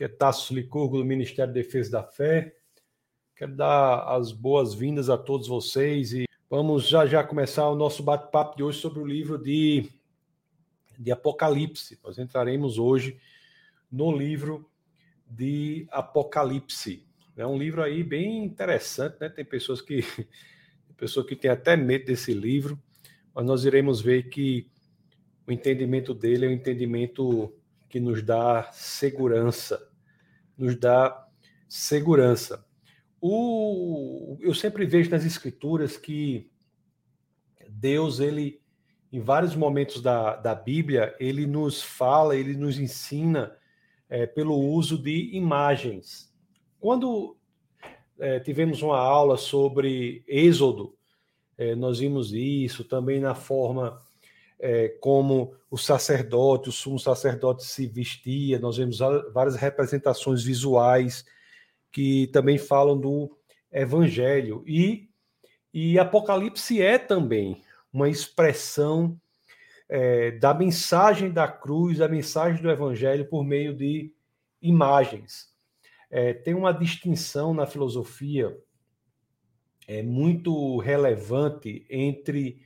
[0.00, 2.56] que é Tasso Licurgo, do Ministério da Defesa da Fé.
[3.36, 8.56] Quero dar as boas-vindas a todos vocês e vamos já já começar o nosso bate-papo
[8.56, 9.90] de hoje sobre o livro de,
[10.98, 11.98] de Apocalipse.
[12.02, 13.20] Nós entraremos hoje
[13.92, 14.66] no livro
[15.28, 17.06] de Apocalipse.
[17.36, 19.28] É um livro aí bem interessante, né?
[19.28, 20.02] Tem pessoas que
[20.96, 22.82] pessoa que tem até medo desse livro,
[23.34, 24.66] mas nós iremos ver que
[25.46, 27.54] o entendimento dele é um entendimento
[27.86, 29.89] que nos dá segurança,
[30.60, 31.26] nos dá
[31.66, 32.64] segurança.
[33.20, 36.50] O, eu sempre vejo nas escrituras que
[37.68, 38.60] Deus, ele,
[39.10, 43.56] em vários momentos da, da Bíblia, ele nos fala, ele nos ensina
[44.08, 46.30] é, pelo uso de imagens.
[46.78, 47.38] Quando
[48.18, 50.94] é, tivemos uma aula sobre Êxodo,
[51.56, 53.98] é, nós vimos isso também na forma
[54.60, 58.98] é, como o sacerdote, o sumo sacerdote se vestia, nós vemos
[59.32, 61.24] várias representações visuais
[61.90, 63.36] que também falam do
[63.72, 64.62] evangelho.
[64.66, 65.08] E,
[65.72, 69.18] e Apocalipse é também uma expressão
[69.88, 74.12] é, da mensagem da cruz, da mensagem do evangelho por meio de
[74.60, 75.48] imagens.
[76.10, 78.56] É, tem uma distinção na filosofia
[79.88, 82.60] é, muito relevante entre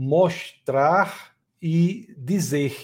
[0.00, 2.74] mostrar e dizer.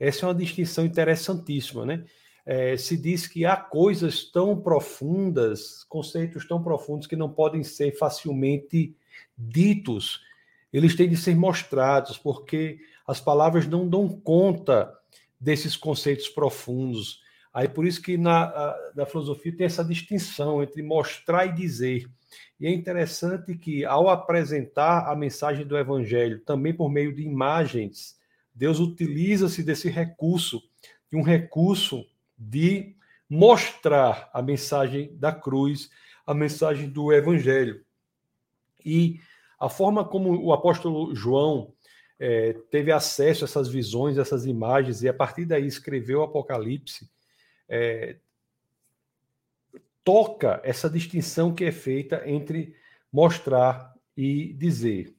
[0.00, 2.04] Essa é uma distinção interessantíssima, né?
[2.44, 7.96] É, se diz que há coisas tão profundas, conceitos tão profundos que não podem ser
[7.96, 8.96] facilmente
[9.38, 10.22] ditos.
[10.72, 14.92] Eles têm de ser mostrados, porque as palavras não dão conta
[15.38, 17.22] desses conceitos profundos.
[17.54, 22.10] Aí por isso que na, na filosofia tem essa distinção entre mostrar e dizer.
[22.58, 28.18] E é interessante que, ao apresentar a mensagem do Evangelho, também por meio de imagens,
[28.54, 30.62] Deus utiliza-se desse recurso,
[31.10, 32.04] de um recurso
[32.36, 32.94] de
[33.28, 35.90] mostrar a mensagem da cruz,
[36.26, 37.84] a mensagem do Evangelho.
[38.84, 39.20] E
[39.58, 41.72] a forma como o apóstolo João
[42.18, 47.10] é, teve acesso a essas visões, essas imagens, e a partir daí escreveu o Apocalipse,
[47.68, 48.16] é,
[50.04, 52.74] toca essa distinção que é feita entre
[53.12, 55.14] mostrar e dizer.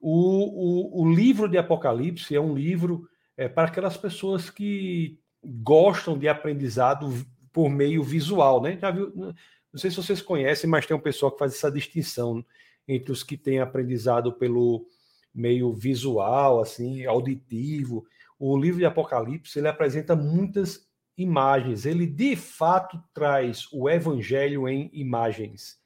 [0.00, 6.18] O, o, o livro de Apocalipse é um livro é, para aquelas pessoas que gostam
[6.18, 7.12] de aprendizado
[7.52, 8.78] por meio visual, né?
[8.78, 9.12] Já viu?
[9.14, 12.44] Não sei se vocês conhecem, mas tem um pessoal que faz essa distinção
[12.86, 14.86] entre os que têm aprendizado pelo
[15.32, 18.04] meio visual, assim, auditivo.
[18.38, 20.89] O livro de Apocalipse ele apresenta muitas
[21.20, 21.86] imagens.
[21.86, 25.78] Ele de fato traz o evangelho em imagens.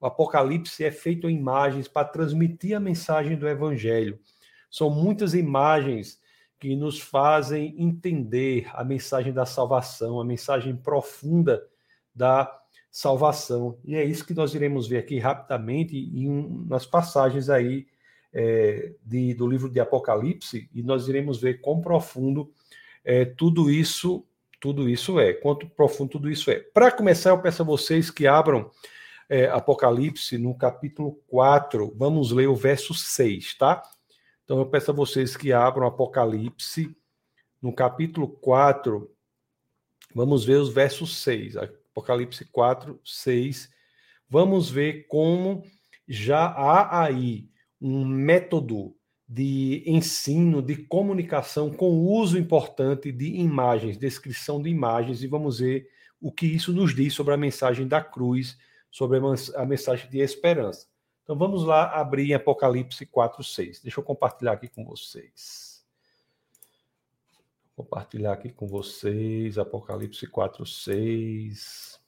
[0.00, 4.18] O Apocalipse é feito em imagens para transmitir a mensagem do evangelho.
[4.70, 6.20] São muitas imagens
[6.60, 11.64] que nos fazem entender a mensagem da salvação, a mensagem profunda
[12.14, 12.52] da
[12.90, 13.78] salvação.
[13.84, 17.86] E é isso que nós iremos ver aqui rapidamente em nas passagens aí
[18.32, 22.52] é, de, do livro de Apocalipse, e nós iremos ver quão profundo
[23.04, 24.26] é, tudo isso
[24.60, 26.60] tudo isso é, quanto profundo tudo isso é.
[26.60, 28.70] Para começar, eu peço a vocês que abram
[29.28, 33.82] é, Apocalipse no capítulo 4, vamos ler o verso 6, tá?
[34.44, 36.96] Então eu peço a vocês que abram Apocalipse
[37.60, 39.10] no capítulo 4,
[40.14, 41.56] vamos ver os versos 6.
[41.56, 43.68] Apocalipse 4, 6.
[44.28, 45.62] Vamos ver como
[46.06, 47.48] já há aí
[47.80, 48.96] um método
[49.28, 55.58] de ensino, de comunicação com o uso importante de imagens, descrição de imagens, e vamos
[55.58, 58.56] ver o que isso nos diz sobre a mensagem da cruz,
[58.90, 59.18] sobre
[59.54, 60.86] a mensagem de esperança.
[61.22, 63.82] Então vamos lá abrir em Apocalipse 4, 6.
[63.82, 65.84] Deixa eu compartilhar aqui com vocês.
[67.76, 72.00] Compartilhar aqui com vocês, Apocalipse 4, 6.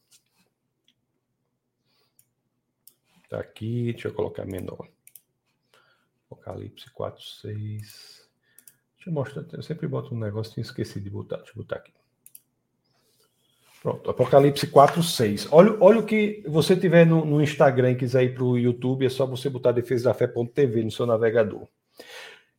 [3.23, 4.89] Está aqui, deixa eu colocar menor.
[6.31, 8.29] Apocalipse 4, 6.
[8.97, 9.45] Deixa eu mostrar.
[9.53, 11.39] Eu sempre boto um negócio, tinha esquecido de botar.
[11.39, 11.93] Deixa eu botar aqui.
[13.83, 15.49] Pronto, Apocalipse 4, 6.
[15.51, 19.07] Olha, olha o que você tiver no, no Instagram e quiser ir para o YouTube,
[19.07, 21.67] é só você botar defesa da fé.tv no seu navegador.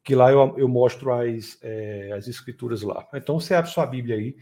[0.04, 3.08] Que lá eu, eu mostro as, é, as escrituras lá.
[3.14, 4.36] Então você abre sua Bíblia aí,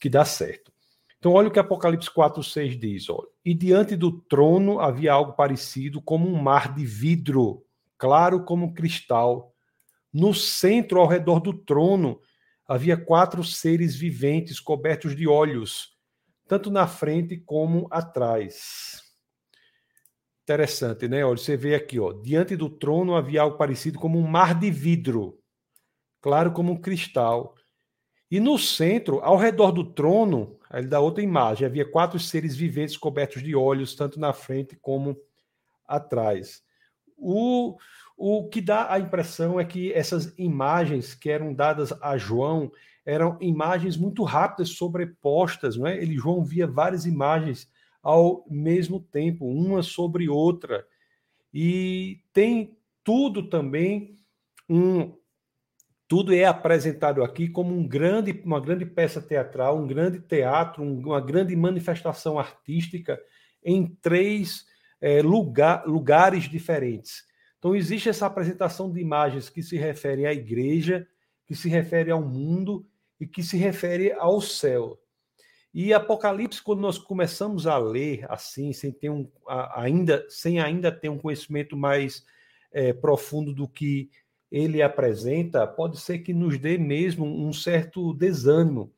[0.00, 0.72] que dá certo.
[1.18, 5.32] Então, olha o que Apocalipse 4, 6 diz: olha, E diante do trono havia algo
[5.32, 7.65] parecido como um mar de vidro
[7.98, 9.54] claro como cristal.
[10.12, 12.20] No centro, ao redor do trono,
[12.66, 15.96] havia quatro seres viventes cobertos de olhos,
[16.48, 19.02] tanto na frente como atrás.
[20.44, 21.24] Interessante, né?
[21.24, 24.70] Olha, você vê aqui, ó, diante do trono havia algo parecido como um mar de
[24.70, 25.40] vidro,
[26.20, 27.54] claro como um cristal,
[28.30, 32.96] E no centro, ao redor do trono, ele dá outra imagem, havia quatro seres viventes
[32.96, 35.16] cobertos de olhos, tanto na frente como
[35.86, 36.62] atrás.
[37.16, 37.76] O,
[38.16, 42.70] o que dá a impressão é que essas imagens que eram dadas a João
[43.04, 45.96] eram imagens muito rápidas, sobrepostas, não é?
[45.96, 47.70] Ele João via várias imagens
[48.02, 50.84] ao mesmo tempo, uma sobre outra.
[51.52, 54.18] E tem tudo também
[54.68, 55.12] um
[56.08, 61.20] tudo é apresentado aqui como um grande, uma grande peça teatral, um grande teatro, uma
[61.20, 63.20] grande manifestação artística
[63.64, 64.64] em três
[65.00, 67.24] é, lugar, lugares diferentes.
[67.58, 71.06] Então, existe essa apresentação de imagens que se refere à igreja,
[71.46, 72.86] que se refere ao mundo
[73.20, 75.00] e que se refere ao céu.
[75.72, 79.30] E Apocalipse, quando nós começamos a ler assim, sem ter um,
[79.74, 82.24] ainda, sem ainda ter um conhecimento mais
[82.72, 84.10] é, profundo do que
[84.50, 88.90] ele apresenta, pode ser que nos dê mesmo um certo desânimo.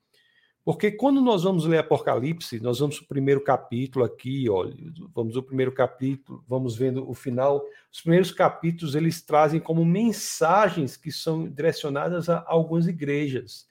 [0.69, 4.77] Porque quando nós vamos ler Apocalipse, nós vamos para o primeiro capítulo aqui, olha,
[5.15, 7.65] vamos o primeiro capítulo, vamos vendo o final.
[7.91, 13.67] Os primeiros capítulos eles trazem como mensagens que são direcionadas a algumas igrejas.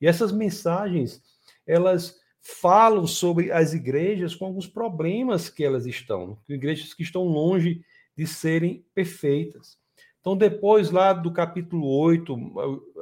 [0.00, 1.22] E essas mensagens,
[1.64, 7.84] elas falam sobre as igrejas com alguns problemas que elas estão, igrejas que estão longe
[8.16, 9.78] de serem perfeitas.
[10.20, 12.36] Então, depois lá do capítulo 8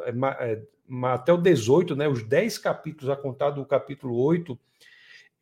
[0.05, 0.63] é, é,
[1.05, 4.59] até o 18, né, os 10 capítulos a contar do capítulo 8,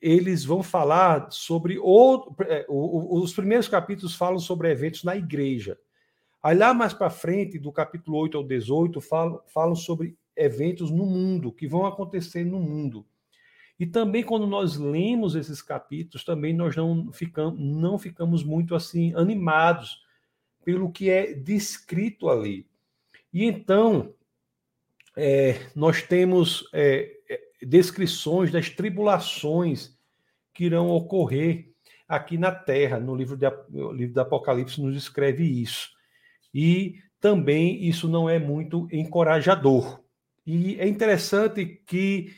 [0.00, 1.78] eles vão falar sobre.
[1.80, 5.78] O, é, os primeiros capítulos falam sobre eventos na igreja.
[6.42, 11.04] Aí lá mais para frente, do capítulo 8 ao 18, falam, falam sobre eventos no
[11.04, 13.04] mundo, que vão acontecer no mundo.
[13.78, 19.12] E também quando nós lemos esses capítulos, também nós não ficamos, não ficamos muito assim
[19.14, 20.02] animados
[20.64, 22.66] pelo que é descrito ali.
[23.32, 24.14] E então,
[25.20, 29.98] é, nós temos é, é, descrições das tribulações
[30.54, 31.72] que irão ocorrer
[32.08, 33.00] aqui na Terra.
[33.00, 35.90] No livro, de, no livro do Apocalipse nos escreve isso.
[36.54, 40.00] E também isso não é muito encorajador.
[40.46, 42.32] E é interessante que,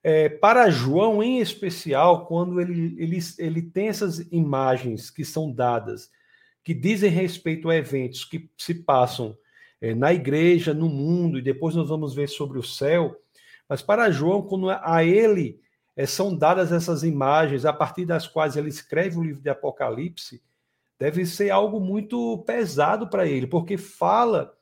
[0.00, 6.08] é, para João em especial, quando ele, ele, ele tem essas imagens que são dadas
[6.62, 9.36] que dizem respeito a eventos que se passam
[9.80, 13.16] é, na igreja, no mundo, e depois nós vamos ver sobre o céu.
[13.68, 15.60] Mas para João, quando a ele
[15.96, 20.42] é, são dadas essas imagens, a partir das quais ele escreve o livro de Apocalipse,
[20.98, 24.52] deve ser algo muito pesado para ele, porque fala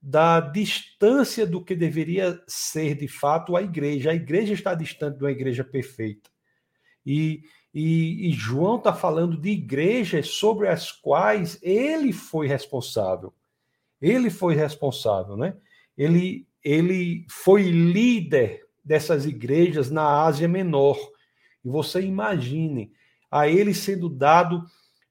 [0.00, 4.10] da distância do que deveria ser de fato a igreja.
[4.10, 6.28] A igreja está distante de uma igreja perfeita.
[7.06, 7.44] E
[7.74, 13.34] e, e João está falando de igrejas sobre as quais ele foi responsável.
[14.00, 15.56] Ele foi responsável, né?
[15.96, 20.98] Ele, ele foi líder dessas igrejas na Ásia Menor.
[21.64, 22.92] E você imagine
[23.30, 24.62] a ele sendo dado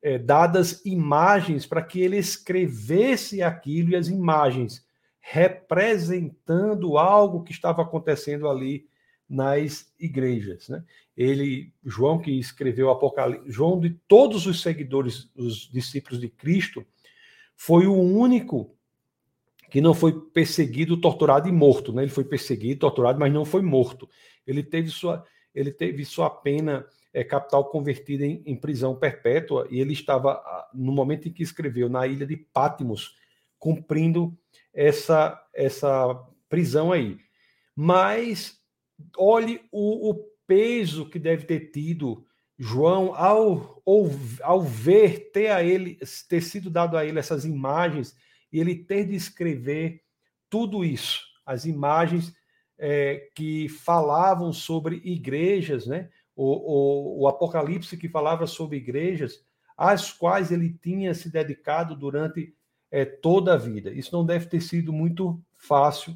[0.01, 4.85] é, dadas imagens para que ele escrevesse aquilo e as imagens
[5.21, 8.85] representando algo que estava acontecendo ali
[9.29, 10.67] nas igrejas.
[10.67, 10.83] Né?
[11.15, 16.85] Ele, João que escreveu o Apocalipse, João de todos os seguidores, os discípulos de Cristo,
[17.65, 18.75] foi o único
[19.71, 21.93] que não foi perseguido, torturado e morto.
[21.93, 22.03] Né?
[22.03, 24.09] Ele foi perseguido, torturado, mas não foi morto.
[24.45, 25.25] Ele teve sua,
[25.55, 30.91] ele teve sua pena é, capital convertida em, em prisão perpétua e ele estava, no
[30.91, 33.15] momento em que escreveu, na ilha de Pátimos,
[33.57, 34.37] cumprindo
[34.73, 37.17] essa, essa prisão aí.
[37.73, 38.61] Mas
[39.17, 42.25] olhe o, o peso que deve ter tido
[42.57, 44.09] João ao, ao,
[44.41, 45.97] ao ver, ter a ele,
[46.29, 48.15] ter sido dado a ele essas imagens
[48.51, 50.01] e ele ter de escrever
[50.49, 52.33] tudo isso, as imagens
[52.77, 56.09] é, que falavam sobre igrejas, né?
[56.35, 59.43] O, o, o, Apocalipse que falava sobre igrejas,
[59.77, 62.55] às quais ele tinha se dedicado durante
[62.91, 63.91] é, toda a vida.
[63.91, 66.15] Isso não deve ter sido muito fácil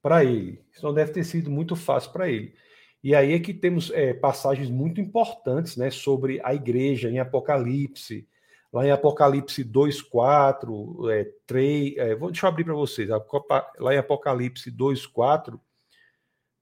[0.00, 0.64] para ele.
[0.72, 2.54] Isso não deve ter sido muito fácil para ele.
[3.02, 8.28] E aí é que temos é, passagens muito importantes né, sobre a igreja em Apocalipse.
[8.72, 11.96] Lá em Apocalipse 2, 4, é, 3.
[11.96, 13.08] É, vou, deixa eu abrir para vocês.
[13.08, 15.60] Lá em Apocalipse 2, 4,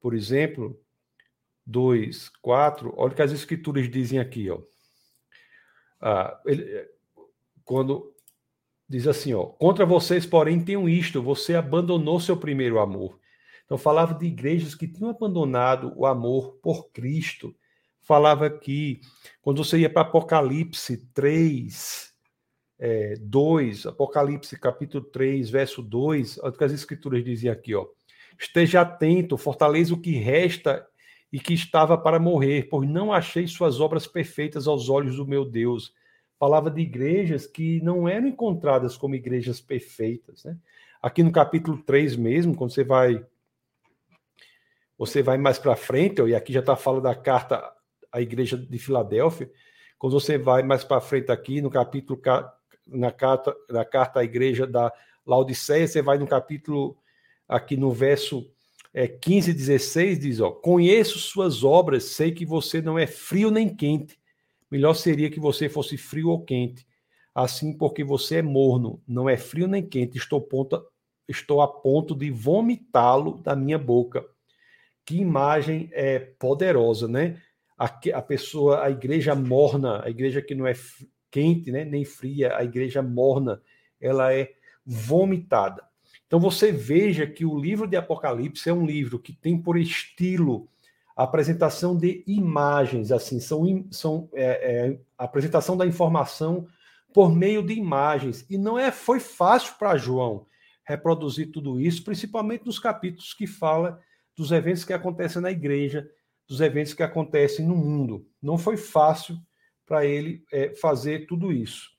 [0.00, 0.80] por exemplo,
[1.66, 4.50] 2, 4, olha o que as escrituras dizem aqui.
[4.50, 4.60] Ó.
[6.00, 6.88] Ah, ele,
[7.64, 8.14] quando
[8.88, 13.20] diz assim, ó, contra vocês, porém, tenho isto, você abandonou seu primeiro amor.
[13.70, 17.54] Então, falava de igrejas que tinham abandonado o amor por Cristo.
[18.00, 19.00] Falava que,
[19.40, 22.12] quando você ia para Apocalipse 3,
[22.80, 27.86] é, 2, Apocalipse capítulo 3, verso 2, olha o que as escrituras diziam aqui, ó.
[28.36, 30.84] Esteja atento, fortaleça o que resta
[31.32, 35.44] e que estava para morrer, pois não achei suas obras perfeitas aos olhos do meu
[35.44, 35.94] Deus.
[36.40, 40.42] Palavra de igrejas que não eram encontradas como igrejas perfeitas.
[40.42, 40.56] Né?
[41.00, 43.24] Aqui no capítulo 3 mesmo, quando você vai
[45.00, 47.72] você vai mais para frente, e aqui já está falando da carta
[48.12, 49.50] à igreja de Filadélfia,
[49.98, 52.20] quando você vai mais para frente aqui no capítulo
[52.86, 54.92] na carta, na carta à igreja da
[55.26, 56.98] Laodiceia, você vai no capítulo
[57.48, 58.52] aqui no verso
[58.92, 63.50] é, 15 e 16, diz: ó, Conheço suas obras, sei que você não é frio
[63.50, 64.20] nem quente.
[64.70, 66.86] Melhor seria que você fosse frio ou quente.
[67.34, 70.84] Assim, porque você é morno, não é frio nem quente, estou, ponto,
[71.26, 74.26] estou a ponto de vomitá-lo da minha boca
[75.04, 77.40] que imagem é poderosa, né?
[77.78, 80.74] A, a pessoa, a igreja morna, a igreja que não é
[81.30, 83.62] quente, né, nem fria, a igreja morna,
[84.00, 84.52] ela é
[84.84, 85.82] vomitada.
[86.26, 90.68] Então você veja que o livro de Apocalipse é um livro que tem por estilo
[91.16, 96.66] a apresentação de imagens, assim, são, são é, é, a apresentação da informação
[97.12, 98.46] por meio de imagens.
[98.48, 100.46] E não é foi fácil para João
[100.84, 104.00] reproduzir tudo isso, principalmente nos capítulos que fala
[104.40, 106.10] dos eventos que acontecem na igreja,
[106.48, 108.26] dos eventos que acontecem no mundo.
[108.40, 109.36] Não foi fácil
[109.84, 111.90] para ele é, fazer tudo isso.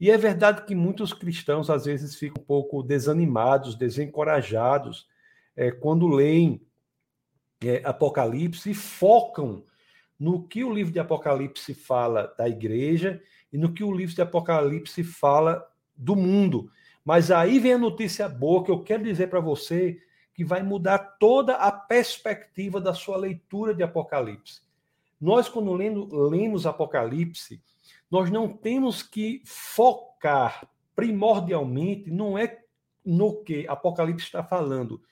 [0.00, 5.06] E é verdade que muitos cristãos às vezes ficam um pouco desanimados, desencorajados,
[5.54, 6.60] é, quando leem
[7.64, 9.62] é, Apocalipse e focam
[10.18, 14.22] no que o livro de Apocalipse fala da igreja e no que o livro de
[14.22, 15.64] Apocalipse fala
[15.96, 16.72] do mundo.
[17.04, 20.02] Mas aí vem a notícia boa que eu quero dizer para você
[20.38, 24.60] que vai mudar toda a perspectiva da sua leitura de Apocalipse.
[25.20, 27.60] Nós, quando lemos Apocalipse,
[28.08, 32.56] nós não temos que focar primordialmente, não é
[33.04, 35.02] no que Apocalipse está falando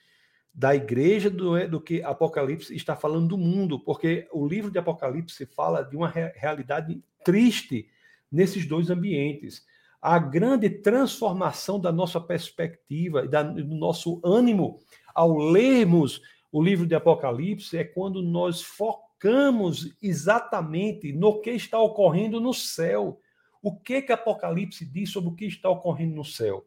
[0.53, 5.45] da igreja, do, do que Apocalipse está falando do mundo, porque o livro de Apocalipse
[5.45, 7.89] fala de uma re realidade triste
[8.31, 9.65] nesses dois ambientes.
[10.01, 14.79] A grande transformação da nossa perspectiva e do nosso ânimo
[15.13, 22.39] ao lermos o livro de Apocalipse é quando nós focamos exatamente no que está ocorrendo
[22.39, 23.19] no céu.
[23.61, 26.65] O que que Apocalipse diz sobre o que está ocorrendo no céu?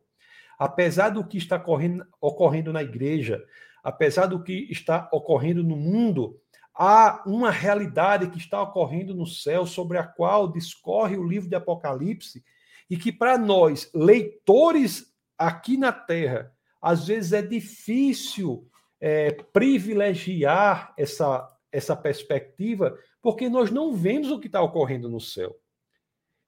[0.58, 3.42] Apesar do que está ocorrendo, ocorrendo na igreja,
[3.82, 6.38] apesar do que está ocorrendo no mundo,
[6.74, 11.56] há uma realidade que está ocorrendo no céu sobre a qual discorre o livro de
[11.56, 12.44] Apocalipse
[12.90, 18.68] e que para nós, leitores aqui na terra, às vezes é difícil
[19.00, 25.56] é, privilegiar essa, essa perspectiva, porque nós não vemos o que está ocorrendo no céu.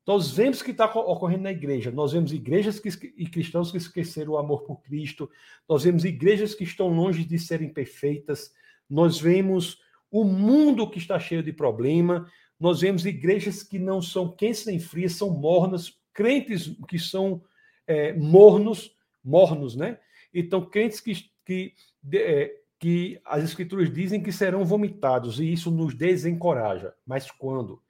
[0.04, 1.92] Nós vemos o que está ocorrendo na igreja.
[1.92, 5.30] Nós vemos igrejas que, e cristãos que esqueceram o amor por Cristo.
[5.68, 8.52] Nós vemos igrejas que estão longe de serem perfeitas.
[8.90, 9.80] Nós vemos
[10.10, 12.28] o mundo que está cheio de problema.
[12.58, 16.01] Nós vemos igrejas que não são quentes nem frias, são mornas.
[16.12, 17.42] Crentes que são
[17.86, 19.98] é, mornos, mornos, né?
[20.32, 21.14] Então, crentes que,
[21.44, 21.74] que,
[22.14, 26.94] é, que as escrituras dizem que serão vomitados, e isso nos desencoraja.
[27.06, 27.82] Mas quando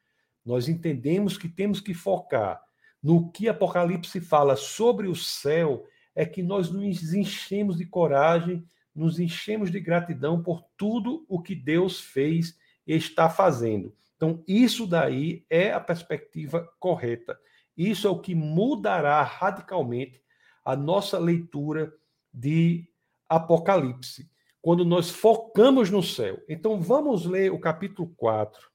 [0.45, 2.61] nós entendemos que temos que focar
[3.03, 8.65] no que Apocalipse fala sobre o céu, é que nós nos enchemos de coragem,
[8.95, 13.95] nos enchemos de gratidão por tudo o que Deus fez e está fazendo.
[14.17, 17.37] Então, isso daí é a perspectiva correta.
[17.77, 20.23] Isso é o que mudará radicalmente
[20.65, 21.93] a nossa leitura
[22.33, 22.89] de
[23.29, 26.43] Apocalipse, quando nós focamos no céu.
[26.49, 28.71] Então vamos ler o capítulo 4,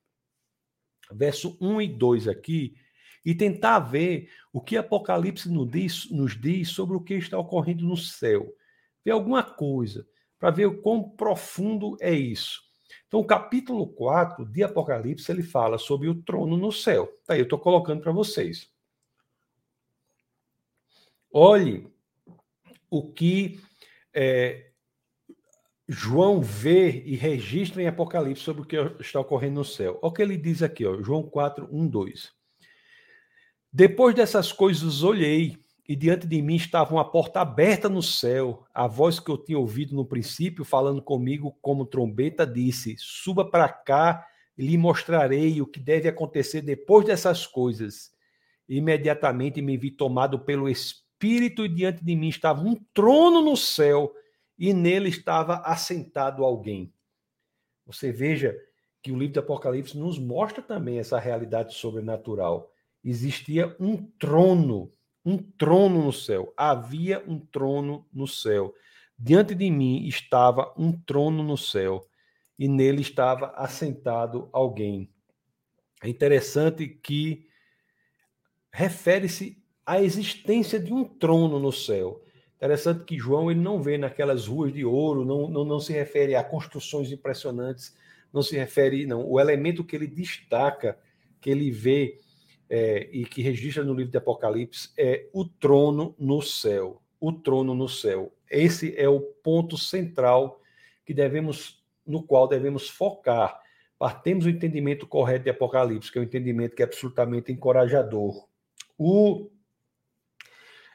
[1.11, 2.75] verso 1 e 2 aqui,
[3.25, 7.85] e tentar ver o que Apocalipse nos diz, nos diz sobre o que está ocorrendo
[7.85, 8.53] no céu.
[9.03, 10.07] Ver alguma coisa,
[10.39, 12.61] para ver o quão profundo é isso.
[13.07, 17.07] Então, o capítulo 4 de Apocalipse, ele fala sobre o trono no céu.
[17.25, 18.69] Tá aí, eu estou colocando para vocês.
[21.39, 21.87] Olhe
[22.89, 23.59] o que
[24.11, 24.71] é,
[25.87, 29.99] João vê e registra em Apocalipse sobre o que está ocorrendo no céu.
[30.01, 32.33] Olha o que ele diz aqui, ó, João 4, 1, 2.
[33.71, 35.55] Depois dessas coisas olhei,
[35.87, 38.65] e diante de mim estava uma porta aberta no céu.
[38.73, 43.69] A voz que eu tinha ouvido no princípio, falando comigo como trombeta, disse: Suba para
[43.69, 44.25] cá
[44.57, 48.09] e lhe mostrarei o que deve acontecer depois dessas coisas.
[48.67, 53.57] Imediatamente me vi tomado pelo Espírito espírito e diante de mim estava um trono no
[53.57, 54.13] céu
[54.57, 56.93] e nele estava assentado alguém.
[57.85, 58.55] Você veja
[59.01, 62.71] que o livro do Apocalipse nos mostra também essa realidade sobrenatural.
[63.03, 64.91] Existia um trono,
[65.25, 66.53] um trono no céu.
[66.55, 68.73] Havia um trono no céu.
[69.17, 72.07] Diante de mim estava um trono no céu,
[72.59, 75.09] e nele estava assentado alguém.
[76.03, 77.47] É interessante que
[78.71, 82.21] refere-se à existência de um trono no céu.
[82.57, 86.35] Interessante que João ele não vê naquelas ruas de ouro, não, não, não se refere
[86.35, 87.95] a construções impressionantes,
[88.33, 89.25] não se refere, não.
[89.25, 90.99] O elemento que ele destaca,
[91.39, 92.19] que ele vê
[92.69, 97.01] é, e que registra no livro de Apocalipse é o trono no céu.
[97.17, 98.33] O trono no céu.
[98.51, 100.61] Esse é o ponto central
[101.05, 103.57] que devemos, no qual devemos focar.
[103.97, 108.45] Partemos o entendimento correto de Apocalipse, que é um entendimento que é absolutamente encorajador.
[108.97, 109.49] O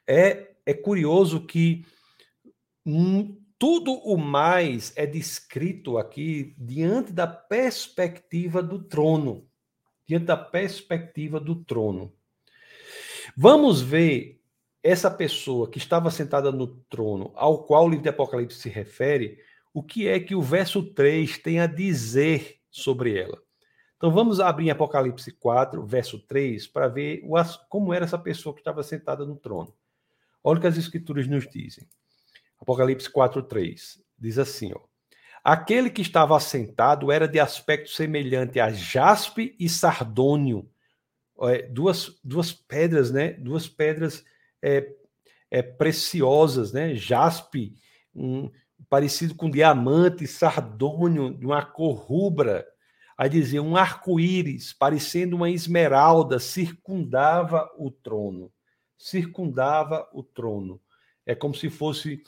[0.06, 1.84] é é curioso que
[3.58, 9.48] tudo o mais é descrito aqui diante da perspectiva do trono.
[10.06, 12.12] Diante da perspectiva do trono.
[13.36, 14.40] Vamos ver
[14.82, 19.38] essa pessoa que estava sentada no trono, ao qual o livro de Apocalipse se refere,
[19.72, 23.40] o que é que o verso 3 tem a dizer sobre ela.
[23.96, 27.22] Então vamos abrir em Apocalipse 4, verso 3, para ver
[27.68, 29.72] como era essa pessoa que estava sentada no trono.
[30.44, 31.86] Olha o que as escrituras nos dizem.
[32.60, 34.80] Apocalipse 4:3 diz assim, ó:
[35.44, 40.68] Aquele que estava assentado era de aspecto semelhante a jaspe e sardônio,
[41.42, 43.32] é, duas, duas pedras, né?
[43.32, 44.24] Duas pedras
[44.62, 44.88] é,
[45.50, 46.94] é, preciosas, né?
[46.94, 47.74] Jaspe,
[48.14, 48.50] um,
[48.88, 52.64] parecido com diamante, sardônio, de uma cor rubra.
[53.18, 58.52] Aí dizia um arco-íris, parecendo uma esmeralda, circundava o trono
[59.02, 60.80] circundava o trono.
[61.26, 62.22] É como se fosse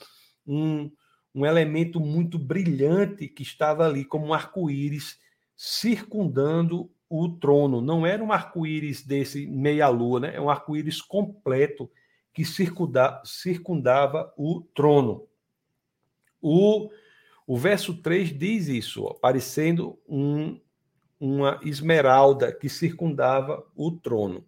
[0.45, 0.91] um,
[1.33, 5.17] um elemento muito brilhante que estava ali, como um arco-íris,
[5.55, 7.79] circundando o trono.
[7.79, 10.35] Não era um arco-íris desse meia-lua, né?
[10.35, 11.89] é um arco-íris completo
[12.33, 15.25] que circunda, circundava o trono.
[16.41, 16.89] O,
[17.47, 20.59] o verso 3 diz isso, ó, parecendo um,
[21.17, 24.45] uma esmeralda que circundava o trono.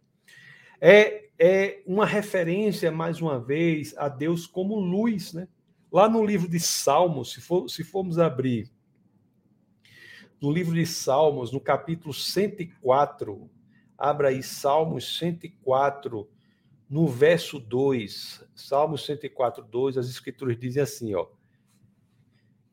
[0.82, 5.34] É é uma referência, mais uma vez, a Deus como luz.
[5.34, 5.48] Né?
[5.92, 8.72] Lá no livro de Salmos, se, for, se formos abrir
[10.40, 13.50] no livro de Salmos, no capítulo 104,
[13.98, 16.30] abra aí Salmos 104,
[16.90, 18.44] no verso 2.
[18.56, 21.28] Salmos 104, 2, as escrituras dizem assim, ó.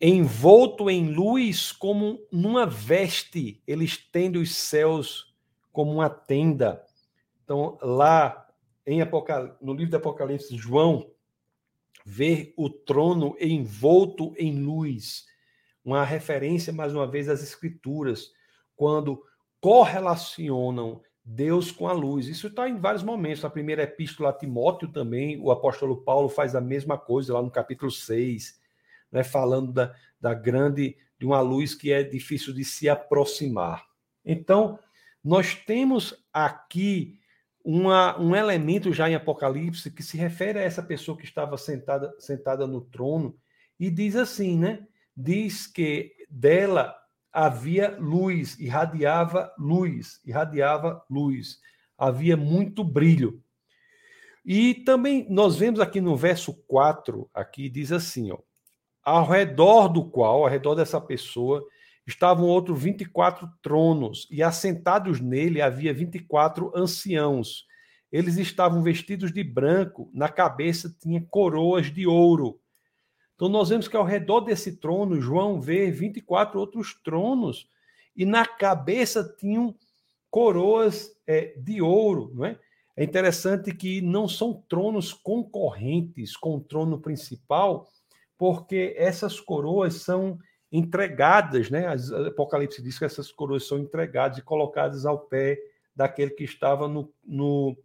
[0.00, 5.34] Envolto em luz como numa veste, ele estende os céus
[5.72, 6.84] como uma tenda.
[7.42, 8.43] Então, lá
[8.86, 9.56] em Apocal...
[9.60, 11.10] no livro do Apocalipse, João
[12.04, 15.26] vê o trono envolto em luz.
[15.84, 18.32] Uma referência, mais uma vez, às Escrituras,
[18.76, 19.22] quando
[19.60, 22.28] correlacionam Deus com a luz.
[22.28, 23.42] Isso está em vários momentos.
[23.42, 27.50] Na primeira epístola a Timóteo também, o apóstolo Paulo faz a mesma coisa, lá no
[27.50, 28.60] capítulo 6,
[29.10, 33.86] né, falando da, da grande, de uma luz que é difícil de se aproximar.
[34.22, 34.78] Então,
[35.22, 37.18] nós temos aqui
[37.64, 42.14] uma, um elemento já em Apocalipse que se refere a essa pessoa que estava sentada,
[42.18, 43.34] sentada no trono
[43.80, 44.86] e diz assim, né?
[45.16, 46.94] Diz que dela
[47.32, 51.58] havia luz, irradiava luz, irradiava luz,
[51.96, 53.42] havia muito brilho.
[54.44, 58.38] E também nós vemos aqui no verso 4, aqui diz assim, ó,
[59.02, 61.64] ao redor do qual, ao redor dessa pessoa,
[62.06, 67.66] estavam outros 24 tronos, e assentados nele havia 24 anciãos.
[68.12, 72.60] Eles estavam vestidos de branco, na cabeça tinha coroas de ouro.
[73.34, 77.68] Então nós vemos que ao redor desse trono, João vê 24 outros tronos,
[78.14, 79.74] e na cabeça tinham
[80.30, 82.58] coroas é, de ouro, não é?
[82.96, 87.88] É interessante que não são tronos concorrentes com o trono principal,
[88.38, 90.38] porque essas coroas são
[90.74, 91.86] entregadas, né?
[91.86, 95.56] As, Apocalipse diz que essas coroas são entregadas e colocadas ao pé
[95.94, 97.76] daquele que estava no, no,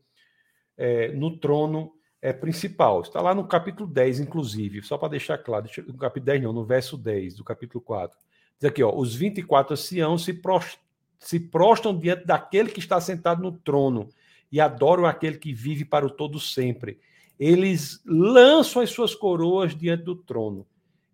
[0.76, 3.02] é, no trono é, principal.
[3.02, 6.66] Está lá no capítulo 10, inclusive, só para deixar claro, no capítulo 10 não, no
[6.66, 8.18] verso 10 do capítulo 4.
[8.58, 10.80] Diz aqui, ó, os 24 anciãos se, prost,
[11.20, 14.10] se prostam diante daquele que está sentado no trono
[14.52, 17.00] e adoram aquele que vive para o todo sempre.
[17.40, 20.66] Eles lançam as suas coroas diante do trono.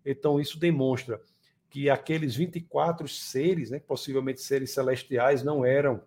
[0.06, 1.20] Então, isso demonstra
[1.76, 6.00] que aqueles 24 seres, né, possivelmente seres celestiais, não eram.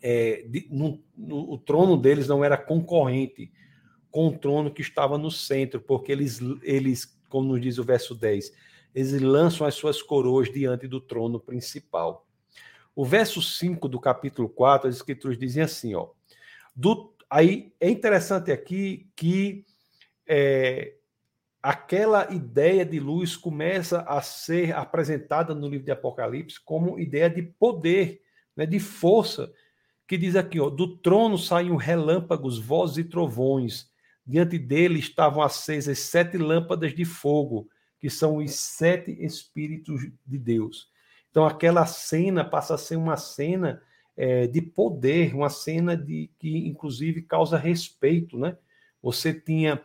[0.00, 3.52] É, de, no, no, o trono deles não era concorrente
[4.10, 8.14] com o trono que estava no centro, porque eles, eles como nos diz o verso
[8.14, 8.50] 10,
[8.94, 12.26] eles lançam as suas coroas diante do trono principal.
[12.94, 16.08] O verso 5 do capítulo 4, as escrituras dizem assim, ó.
[16.74, 19.66] Do, aí é interessante aqui que
[20.26, 20.94] é,
[21.66, 27.42] aquela ideia de luz começa a ser apresentada no livro de Apocalipse como ideia de
[27.42, 28.22] poder,
[28.56, 29.52] né, de força,
[30.06, 33.90] que diz aqui, ó, do trono saíam relâmpagos, vozes e trovões.
[34.24, 40.88] Diante dele estavam acesas sete lâmpadas de fogo, que são os sete espíritos de Deus.
[41.32, 43.82] Então aquela cena passa a ser uma cena
[44.16, 48.56] é, de poder, uma cena de que inclusive causa respeito, né?
[49.02, 49.82] Você tinha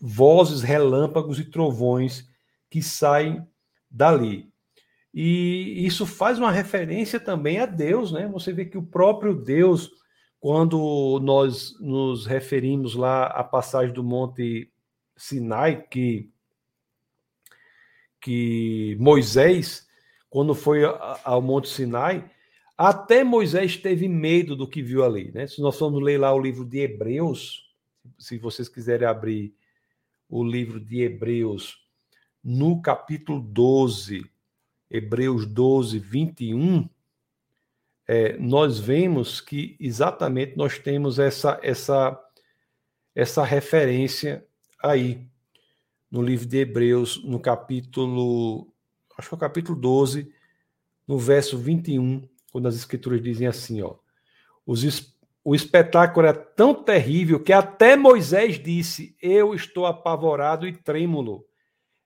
[0.00, 2.28] vozes, relâmpagos e trovões
[2.70, 3.46] que saem
[3.90, 4.50] dali.
[5.12, 8.28] E isso faz uma referência também a Deus, né?
[8.28, 9.90] Você vê que o próprio Deus,
[10.38, 14.72] quando nós nos referimos lá à passagem do Monte
[15.16, 16.30] Sinai, que,
[18.20, 19.86] que Moisés,
[20.30, 20.82] quando foi
[21.24, 22.30] ao Monte Sinai,
[22.78, 25.46] até Moisés teve medo do que viu ali, né?
[25.46, 27.68] Se nós formos ler lá o livro de Hebreus,
[28.16, 29.54] se vocês quiserem abrir
[30.30, 31.84] o livro de Hebreus,
[32.42, 34.24] no capítulo 12,
[34.88, 36.88] Hebreus 12, 21,
[38.06, 42.18] é, nós vemos que exatamente nós temos essa, essa,
[43.14, 44.46] essa referência
[44.82, 45.28] aí
[46.10, 48.72] no livro de Hebreus, no capítulo,
[49.18, 50.32] acho que é o capítulo 12,
[51.06, 53.96] no verso 21, quando as escrituras dizem assim, ó,
[54.64, 54.82] os,
[55.42, 61.46] o espetáculo é tão terrível que até Moisés disse: Eu estou apavorado e trêmulo.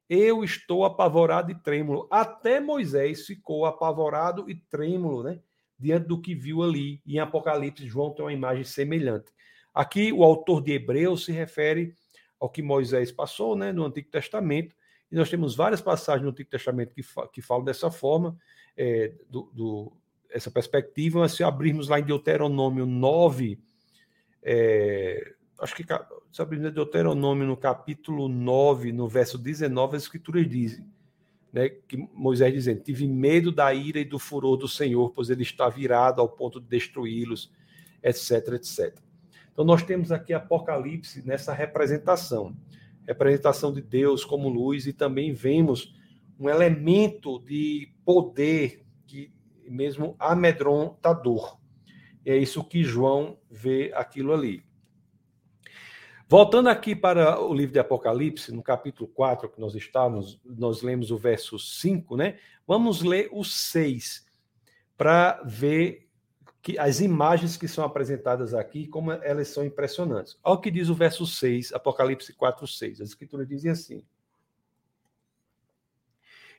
[0.09, 2.07] Eu estou apavorado e trêmulo.
[2.11, 5.41] Até Moisés ficou apavorado e trêmulo, né?
[5.79, 7.03] Diante do que viu ali.
[7.07, 9.33] Em Apocalipse, João tem uma imagem semelhante.
[9.73, 11.95] Aqui, o autor de Hebreus se refere
[12.39, 13.73] ao que Moisés passou, né?
[13.73, 14.77] No Antigo Testamento.
[15.11, 18.37] E nós temos várias passagens no Antigo Testamento que, fa que falam dessa forma,
[18.77, 19.97] é, do, do
[20.35, 23.57] essa perspectiva, se abrirmos lá em Deuteronômio 9,
[24.43, 25.85] é, acho que
[26.33, 30.85] se abrirmos em Deuteronômio no capítulo 9, no verso 19, as escrituras dizem,
[31.53, 35.45] né, que Moisés dizendo, tive medo da ira e do furor do Senhor, pois ele
[35.45, 37.53] está virado ao ponto de destruí-los,
[38.03, 38.99] etc, etc.
[39.53, 42.57] Então nós temos aqui Apocalipse nessa representação,
[43.07, 45.95] representação de Deus como luz, e também vemos
[46.41, 48.84] um elemento de poder,
[49.69, 51.59] mesmo amedrontador.
[52.25, 54.65] É isso que João vê aquilo ali.
[56.27, 61.11] Voltando aqui para o livro de Apocalipse, no capítulo 4 que nós estávamos, nós lemos
[61.11, 62.39] o verso 5, né?
[62.67, 64.27] Vamos ler o 6
[64.97, 66.09] para ver
[66.63, 70.39] que as imagens que são apresentadas aqui, como elas são impressionantes.
[70.43, 73.03] Olha o que diz o verso 6, Apocalipse 4, 6.
[73.03, 74.03] As escrituras dizem assim: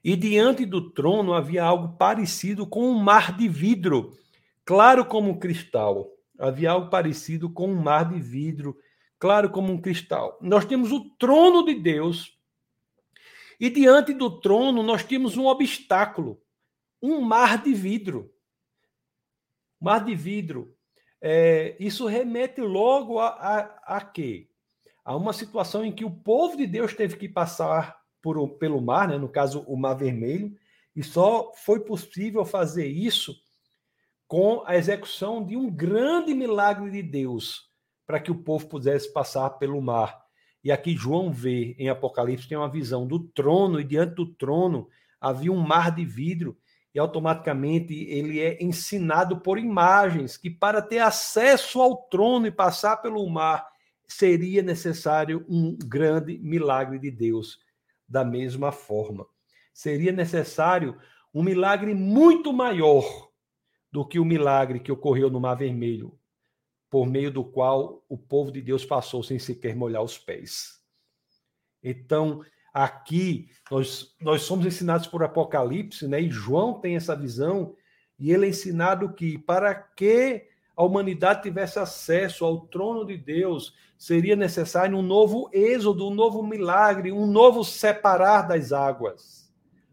[0.05, 4.15] e diante do trono havia algo parecido com um mar de vidro,
[4.63, 6.11] claro como cristal.
[6.37, 8.77] Havia algo parecido com um mar de vidro,
[9.17, 10.37] claro como um cristal.
[10.39, 12.37] Nós temos o trono de Deus,
[13.59, 16.39] e diante do trono nós temos um obstáculo,
[17.01, 18.31] um mar de vidro.
[19.81, 20.77] Mar de vidro.
[21.19, 24.51] É, isso remete logo a, a, a quê?
[25.03, 29.07] A uma situação em que o povo de Deus teve que passar por, pelo mar,
[29.07, 29.19] né?
[29.19, 30.51] no caso o Mar Vermelho,
[30.95, 33.35] e só foi possível fazer isso
[34.27, 37.69] com a execução de um grande milagre de Deus
[38.03, 40.25] para que o povo pudesse passar pelo mar.
[40.63, 44.87] E aqui João vê em Apocalipse tem uma visão do trono e diante do trono
[45.21, 46.57] havia um mar de vidro
[46.95, 52.97] e automaticamente ele é ensinado por imagens que para ter acesso ao trono e passar
[52.97, 53.67] pelo mar
[54.07, 57.63] seria necessário um grande milagre de Deus
[58.07, 59.25] da mesma forma.
[59.73, 60.97] Seria necessário
[61.33, 63.29] um milagre muito maior
[63.91, 66.17] do que o milagre que ocorreu no Mar Vermelho,
[66.89, 70.81] por meio do qual o povo de Deus passou sem sequer molhar os pés.
[71.83, 72.41] Então,
[72.73, 76.21] aqui nós, nós somos ensinados por Apocalipse, né?
[76.21, 77.75] E João tem essa visão,
[78.17, 83.73] e ele é ensinado que para que a humanidade tivesse acesso ao trono de Deus,
[83.97, 89.51] seria necessário um novo êxodo, um novo milagre, um novo separar das águas,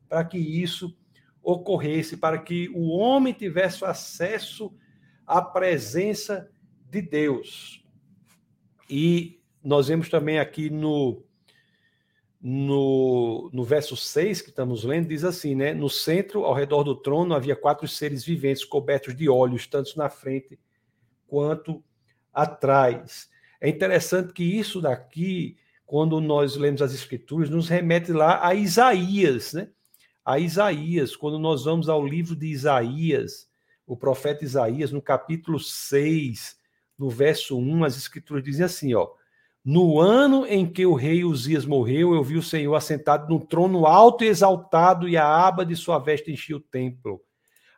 [0.09, 0.97] para que isso
[1.43, 4.75] ocorresse, para que o homem tivesse acesso
[5.27, 6.51] à presença
[6.91, 7.85] de Deus.
[8.91, 11.23] E nós vemos também aqui no,
[12.41, 15.73] no, no verso 6 que estamos lendo, diz assim, né?
[15.73, 20.11] No centro, ao redor do trono, havia quatro seres viventes cobertos de olhos, tanto na
[20.11, 20.59] frente
[21.33, 21.83] quanto
[22.31, 23.31] atrás.
[23.59, 29.55] É interessante que isso daqui, quando nós lemos as escrituras, nos remete lá a Isaías,
[29.55, 29.71] né?
[30.23, 33.49] A Isaías, quando nós vamos ao livro de Isaías,
[33.87, 36.59] o profeta Isaías, no capítulo 6,
[36.99, 39.09] no verso 1, as escrituras dizem assim, ó:
[39.65, 43.87] No ano em que o rei Uzias morreu, eu vi o Senhor assentado num trono
[43.87, 47.23] alto e exaltado, e a aba de sua veste enchia o templo.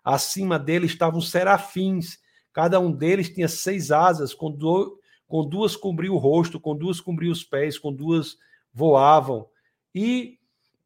[0.03, 2.19] Acima dele estavam serafins,
[2.55, 7.01] cada um deles tinha seis asas, com, do, com duas cobriu o rosto, com duas
[7.01, 8.39] cobriu os pés, com duas
[8.73, 9.47] voavam.
[9.95, 10.39] E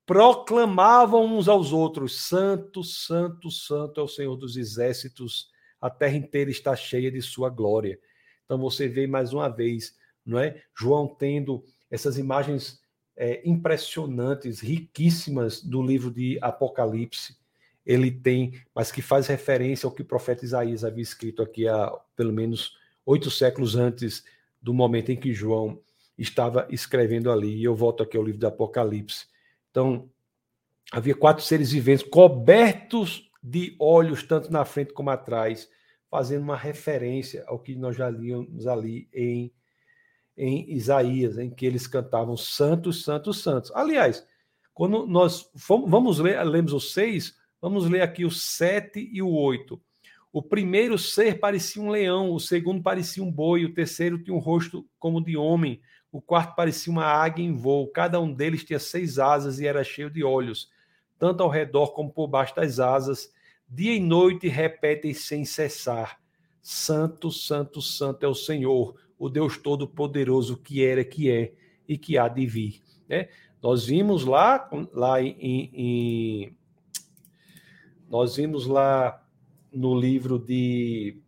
[0.05, 5.51] proclamavam uns aos outros: Santo, Santo, Santo é o Senhor dos exércitos,
[5.81, 8.01] a terra inteira está cheia de sua glória.
[8.45, 9.97] Então você vê mais uma vez
[10.29, 10.63] não é?
[10.79, 12.81] João tendo essas imagens
[13.17, 17.35] é, impressionantes, riquíssimas do livro de Apocalipse,
[17.89, 21.91] ele tem, mas que faz referência ao que o profeta Isaías havia escrito aqui há
[22.15, 24.23] pelo menos oito séculos antes
[24.61, 25.81] do momento em que João
[26.19, 27.57] estava escrevendo ali.
[27.57, 29.27] E eu volto aqui ao livro de Apocalipse.
[29.71, 30.11] Então,
[30.93, 35.67] havia quatro seres viventes cobertos de olhos, tanto na frente como atrás,
[36.11, 39.51] fazendo uma referência ao que nós já líamos ali em
[40.41, 43.73] em Isaías, em que eles cantavam santos, santos, santos.
[43.75, 44.25] Aliás,
[44.73, 49.31] quando nós fomos, vamos ler, lemos o seis, vamos ler aqui o sete e o
[49.31, 49.81] oito.
[50.33, 54.41] O primeiro ser parecia um leão, o segundo parecia um boi, o terceiro tinha um
[54.41, 55.81] rosto como de homem,
[56.13, 57.89] o quarto parecia uma águia em voo.
[57.89, 60.71] Cada um deles tinha seis asas e era cheio de olhos,
[61.19, 63.33] tanto ao redor como por baixo das asas.
[63.69, 66.21] Dia e noite repetem sem cessar:
[66.63, 71.53] Santo, Santo, Santo é o Senhor, o Deus Todo-Poderoso que era, que é
[71.89, 72.83] e que há de vir.
[73.09, 73.29] Né?
[73.63, 75.37] Nós vimos lá, lá em,
[75.73, 76.57] em,
[78.09, 79.23] nós vimos lá
[79.73, 81.21] no livro de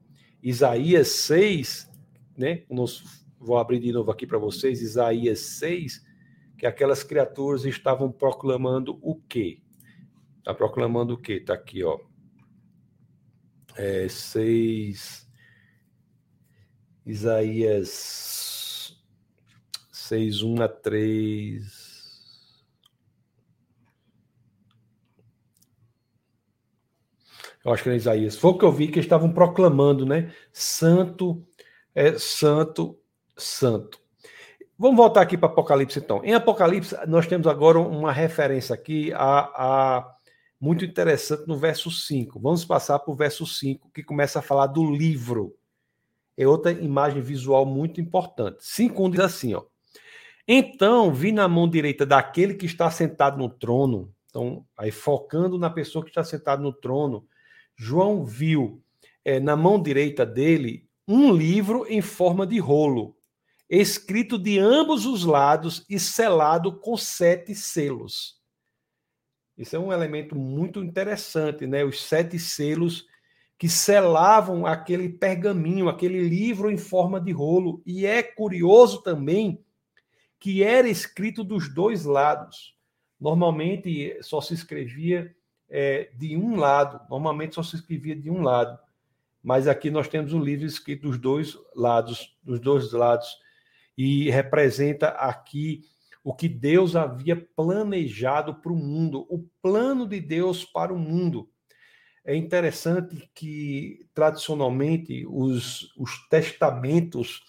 [0.43, 1.91] Isaías 6,
[2.37, 2.65] né?
[2.71, 6.05] Nos, vou abrir de novo aqui para vocês, Isaías 6,
[6.57, 9.61] que aquelas criaturas estavam proclamando o quê?
[10.39, 11.35] Está proclamando o quê?
[11.35, 11.99] Está aqui, ó.
[13.77, 15.29] É, 6,
[17.05, 18.97] Isaías
[19.93, 21.80] 6, 1 a 3.
[27.65, 28.37] Eu acho que era Isaías.
[28.37, 30.33] Foi o que eu vi que eles estavam proclamando, né?
[30.53, 31.45] Santo,
[31.95, 32.99] é santo,
[33.37, 33.99] santo.
[34.79, 36.25] Vamos voltar aqui para Apocalipse, então.
[36.25, 40.17] Em Apocalipse, nós temos agora uma referência aqui a, a
[40.59, 42.41] muito interessante no verso 5.
[42.41, 45.55] Vamos passar para o verso 5, que começa a falar do livro
[46.43, 48.61] é outra imagem visual muito importante.
[48.61, 49.63] 5.1 diz assim, ó.
[50.49, 55.69] Então vi na mão direita daquele que está sentado no trono, então, aí focando na
[55.69, 57.27] pessoa que está sentada no trono,
[57.83, 58.85] João viu
[59.25, 63.17] é, na mão direita dele um livro em forma de rolo,
[63.71, 68.39] escrito de ambos os lados e selado com sete selos.
[69.57, 71.83] Isso é um elemento muito interessante, né?
[71.83, 73.07] Os sete selos
[73.59, 77.83] que selavam aquele pergaminho, aquele livro em forma de rolo.
[77.87, 79.65] E é curioso também
[80.39, 82.77] que era escrito dos dois lados.
[83.19, 85.35] Normalmente só se escrevia
[85.71, 88.79] é, de um lado, normalmente só se escrevia de um lado.
[89.43, 93.39] Mas aqui nós temos um livro escrito dos dois lados, dos dois lados,
[93.97, 95.83] e representa aqui
[96.23, 101.49] o que Deus havia planejado para o mundo, o plano de Deus para o mundo.
[102.25, 107.43] É interessante que, tradicionalmente, os, os testamentos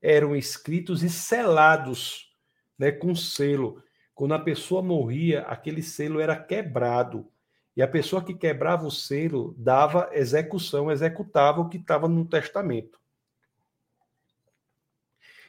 [0.00, 2.32] eram escritos e selados
[2.78, 3.82] né, com selo.
[4.14, 7.28] Quando a pessoa morria, aquele selo era quebrado.
[7.76, 13.00] E a pessoa que quebrava o selo dava execução, executava o que estava no testamento.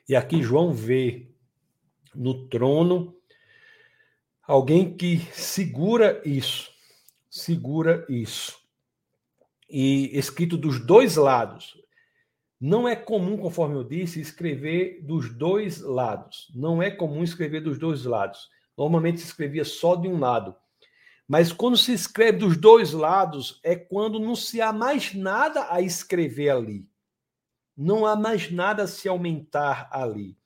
[0.07, 1.27] E aqui João vê
[2.13, 3.15] no trono
[4.45, 6.71] alguém que segura isso,
[7.29, 8.63] segura isso
[9.69, 11.81] e escrito dos dois lados.
[12.59, 16.51] Não é comum, conforme eu disse, escrever dos dois lados.
[16.55, 18.49] Não é comum escrever dos dois lados.
[18.77, 20.55] Normalmente se escrevia só de um lado.
[21.27, 25.81] Mas quando se escreve dos dois lados, é quando não se há mais nada a
[25.81, 26.87] escrever ali.
[27.75, 30.37] Não há mais nada a se aumentar ali.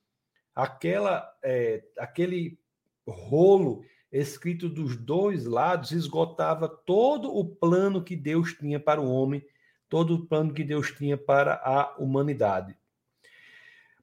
[0.55, 2.59] Aquela, é, aquele
[3.07, 9.45] rolo escrito dos dois lados, esgotava todo o plano que Deus tinha para o homem,
[9.89, 12.77] todo o plano que Deus tinha para a humanidade.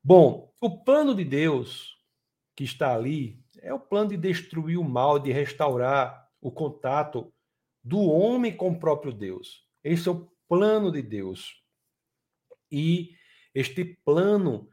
[0.02, 1.98] Bom, o plano de Deus
[2.54, 7.32] que está ali é o plano de destruir o mal, de restaurar o contato
[7.82, 9.66] do homem com o próprio Deus.
[9.82, 11.62] Esse é o plano de Deus.
[12.70, 13.14] E
[13.54, 14.68] este plano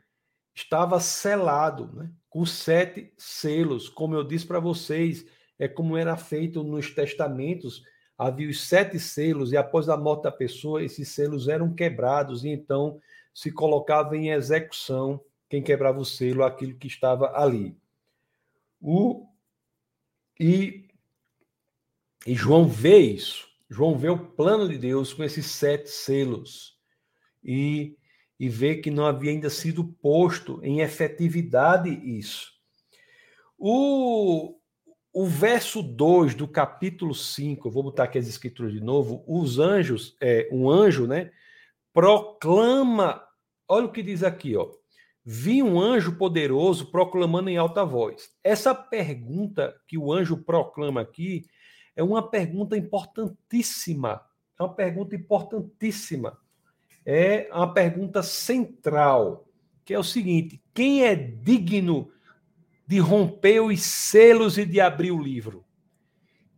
[0.53, 2.11] estava selado, né?
[2.29, 3.87] com sete selos.
[3.87, 5.25] Como eu disse para vocês,
[5.57, 7.85] é como era feito nos testamentos,
[8.17, 12.49] havia os sete selos, e após a morte da pessoa, esses selos eram quebrados, e
[12.49, 12.99] então
[13.33, 17.77] se colocava em execução quem quebrava o selo, aquilo que estava ali.
[18.81, 19.25] O,
[20.37, 20.90] e,
[22.25, 23.47] e João vê isso.
[23.69, 26.75] João vê o plano de Deus com esses sete selos.
[27.43, 27.95] E,
[28.39, 32.51] e vê que não havia ainda sido posto em efetividade isso.
[33.57, 34.55] O,
[35.13, 39.59] o verso 2 do capítulo 5, eu vou botar aqui as escrituras de novo, os
[39.59, 41.31] anjos, é, um anjo, né,
[41.93, 43.23] proclama,
[43.67, 44.69] olha o que diz aqui, ó.
[45.23, 48.29] Vi um anjo poderoso proclamando em alta voz.
[48.43, 51.45] Essa pergunta que o anjo proclama aqui
[51.95, 54.21] é uma pergunta importantíssima.
[54.59, 56.37] É uma pergunta importantíssima.
[57.05, 59.47] É uma pergunta central,
[59.83, 62.11] que é o seguinte: quem é digno
[62.85, 65.65] de romper os selos e de abrir o livro?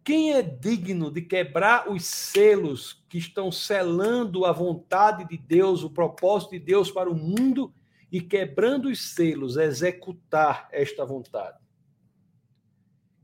[0.04, 5.89] Quem é digno de quebrar os selos que estão selando a vontade de Deus, o
[5.89, 7.74] propósito de Deus para o mundo
[8.12, 11.58] e quebrando os selos, executar esta vontade?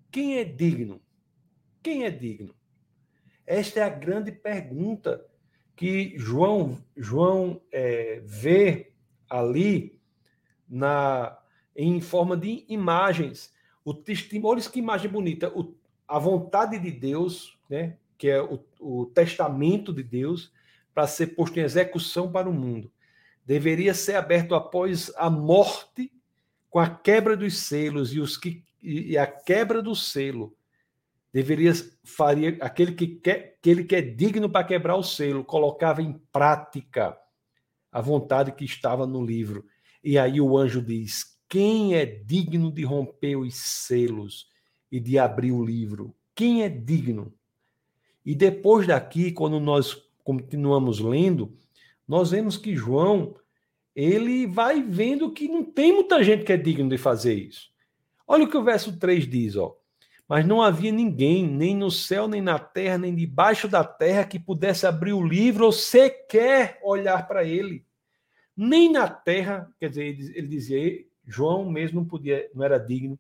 [0.10, 1.02] Quem é digno?
[1.82, 2.54] Quem é digno?
[3.46, 5.26] Esta é a grande pergunta
[5.76, 8.92] que João João é, vê
[9.30, 10.00] ali
[10.68, 11.38] na
[11.76, 13.54] em forma de imagens.
[13.86, 15.50] O testemunho, olha que imagem bonita.
[15.58, 15.74] O,
[16.06, 20.52] a vontade de Deus, né, que é o, o testamento de Deus,
[20.94, 22.92] para ser posto em execução para o mundo,
[23.46, 26.12] deveria ser aberto após a morte,
[26.70, 30.56] com a quebra dos selos e, os que, e a quebra do selo.
[31.32, 36.14] Deveria faria aquele que quer, aquele que é digno para quebrar o selo, colocava em
[36.32, 37.18] prática
[37.92, 39.66] a vontade que estava no livro.
[40.04, 44.48] E aí o anjo diz: quem é digno de romper os selos
[44.92, 46.16] e de abrir o livro?
[46.34, 47.34] Quem é digno?
[48.26, 51.58] E depois daqui, quando nós continuamos lendo,
[52.08, 53.36] nós vemos que João
[53.96, 57.70] ele vai vendo que não tem muita gente que é digno de fazer isso.
[58.28, 59.76] Olha o que o verso 3 diz, ó.
[60.30, 64.38] Mas não havia ninguém, nem no céu, nem na terra, nem debaixo da terra, que
[64.38, 67.84] pudesse abrir o livro ou sequer olhar para ele.
[68.56, 73.18] Nem na terra, quer dizer, ele dizia, João mesmo não podia, não era digno,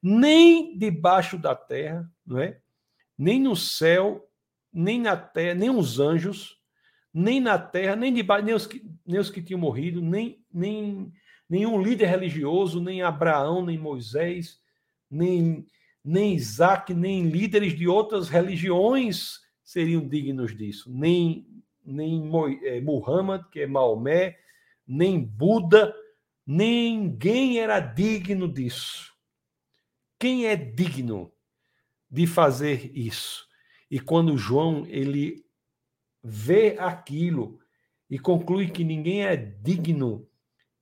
[0.00, 2.60] nem debaixo da terra, não é?
[3.18, 4.24] Nem no céu,
[4.72, 6.60] nem na terra, nem os anjos,
[7.12, 11.12] nem na terra, nem debaixo, nem os que, nem os que tinham morrido, nem, nem
[11.50, 14.60] nenhum líder religioso, nem Abraão, nem Moisés,
[15.10, 15.66] nem,
[16.04, 20.90] nem Isaac, nem líderes de outras religiões seriam dignos disso.
[20.92, 21.46] Nem,
[21.84, 22.30] nem
[22.64, 24.38] é, Muhammad, que é Maomé,
[24.86, 25.94] nem Buda,
[26.46, 29.12] Ninguém era digno disso.
[30.18, 31.32] Quem é digno
[32.10, 33.46] de fazer isso?
[33.90, 35.44] E quando João ele
[36.22, 37.60] vê aquilo
[38.10, 40.28] e conclui que ninguém é digno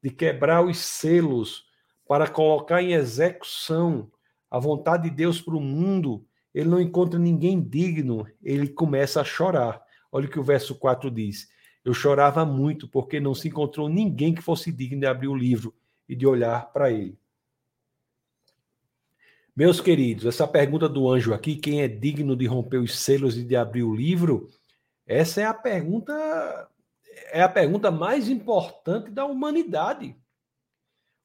[0.02, 1.66] de quebrar os selos
[2.08, 4.10] para colocar em execução
[4.50, 9.24] a vontade de Deus para o mundo, ele não encontra ninguém digno, ele começa a
[9.24, 9.82] chorar.
[10.10, 11.48] Olha o que o verso 4 diz:
[11.84, 15.74] eu chorava muito porque não se encontrou ninguém que fosse digno de abrir o livro
[16.08, 17.18] e de olhar para ele.
[19.56, 23.44] Meus queridos, essa pergunta do anjo aqui, quem é digno de romper os selos e
[23.44, 24.48] de abrir o livro?
[25.06, 26.68] Essa é a pergunta
[27.32, 30.16] é a pergunta mais importante da humanidade.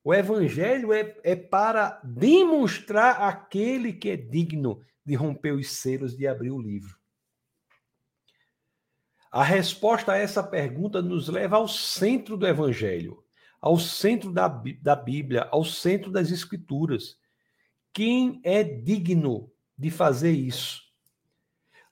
[0.05, 6.27] O evangelho é, é para demonstrar aquele que é digno de romper os selos de
[6.27, 6.95] abrir o livro.
[9.31, 13.23] A resposta a essa pergunta nos leva ao centro do Evangelho,
[13.59, 14.47] ao centro da,
[14.79, 17.17] da Bíblia, ao centro das Escrituras.
[17.91, 20.83] Quem é digno de fazer isso?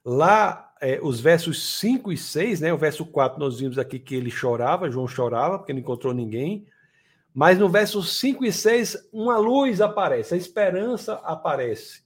[0.04, 4.14] Lá, é, os versos 5 e 6, né, o verso 4, nós vimos aqui que
[4.14, 6.64] ele chorava, João chorava, porque não encontrou ninguém.
[7.34, 12.04] Mas no verso 5 e 6, uma luz aparece, a esperança aparece.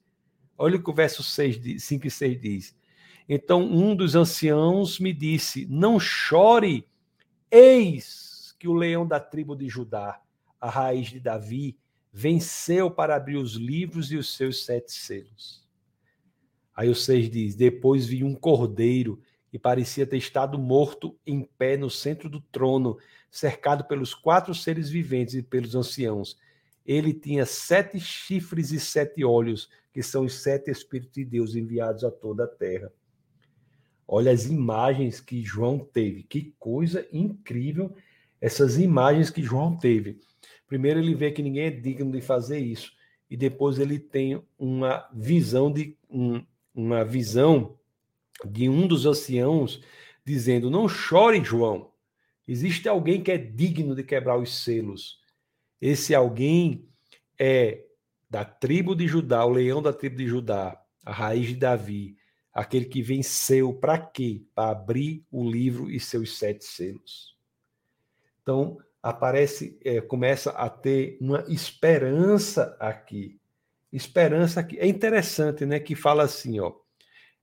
[0.56, 2.76] Olha o que o verso 6, 5 e 6 diz.
[3.28, 6.88] Então um dos anciãos me disse: Não chore,
[7.50, 10.18] eis que o leão da tribo de Judá,
[10.58, 11.76] a raiz de Davi,
[12.10, 15.62] venceu para abrir os livros e os seus sete selos.
[16.74, 21.76] Aí o 6 diz: Depois vi um cordeiro que parecia ter estado morto em pé
[21.76, 22.96] no centro do trono,
[23.30, 26.36] cercado pelos quatro seres viventes e pelos anciãos.
[26.86, 32.04] Ele tinha sete chifres e sete olhos, que são os sete Espíritos de Deus enviados
[32.04, 32.92] a toda a terra.
[34.06, 36.22] Olha as imagens que João teve.
[36.22, 37.94] Que coisa incrível
[38.40, 40.18] essas imagens que João teve.
[40.66, 42.92] Primeiro ele vê que ninguém é digno de fazer isso
[43.30, 46.42] e depois ele tem uma visão de um,
[46.74, 47.76] uma visão
[48.44, 49.82] de um dos anciãos
[50.24, 51.90] dizendo: "Não chore, João.
[52.48, 55.20] Existe alguém que é digno de quebrar os selos
[55.78, 56.88] Esse alguém
[57.38, 57.84] é
[58.28, 62.16] da tribo de Judá, o leão da tribo de Judá, a raiz de Davi,
[62.52, 64.42] aquele que venceu para quê?
[64.54, 67.36] Para abrir o livro e seus sete selos.
[68.42, 73.40] Então, aparece, é, começa a ter uma esperança aqui.
[73.92, 74.78] Esperança aqui.
[74.78, 75.78] É interessante, né?
[75.78, 76.74] Que fala assim, ó.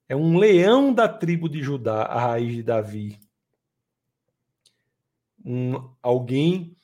[0.08, 3.20] É um leão da tribo de Judá, a raiz de Davi.
[5.46, 6.76] Um, alguém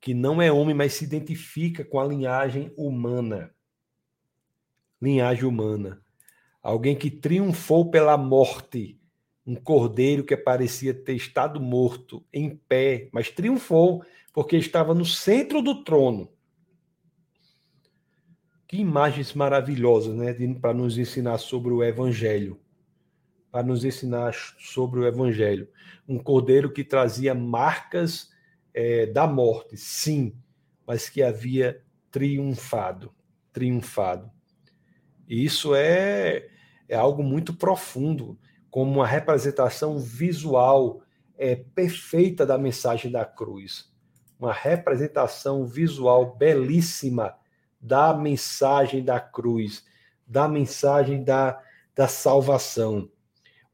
[0.00, 3.50] que não é homem, mas se identifica com a linhagem humana.
[5.00, 6.02] Linhagem humana.
[6.62, 9.00] Alguém que triunfou pela morte.
[9.46, 15.62] Um cordeiro que parecia ter estado morto, em pé, mas triunfou porque estava no centro
[15.62, 16.28] do trono.
[18.66, 20.34] Que imagens maravilhosas, né?
[20.60, 22.60] Para nos ensinar sobre o Evangelho.
[23.56, 25.66] Para nos ensinar sobre o Evangelho.
[26.06, 28.28] Um cordeiro que trazia marcas
[28.74, 30.36] é, da morte, sim,
[30.86, 33.14] mas que havia triunfado.
[33.54, 34.30] Triunfado.
[35.26, 36.50] E isso é,
[36.86, 38.38] é algo muito profundo,
[38.68, 41.00] como uma representação visual
[41.38, 43.90] é, perfeita da mensagem da cruz.
[44.38, 47.34] Uma representação visual belíssima
[47.80, 49.82] da mensagem da cruz,
[50.26, 51.58] da mensagem da,
[51.94, 53.10] da salvação.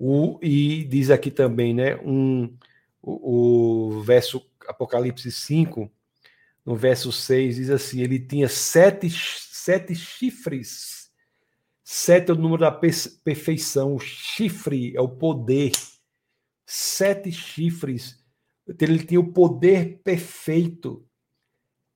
[0.05, 2.57] O, e diz aqui também, né, um,
[3.01, 5.89] o, o verso Apocalipse 5,
[6.65, 11.11] no verso 6, diz assim: ele tinha sete, sete chifres.
[11.85, 15.73] Sete é o número da perfeição, o chifre é o poder.
[16.65, 18.19] Sete chifres.
[18.81, 21.07] Ele tinha o poder perfeito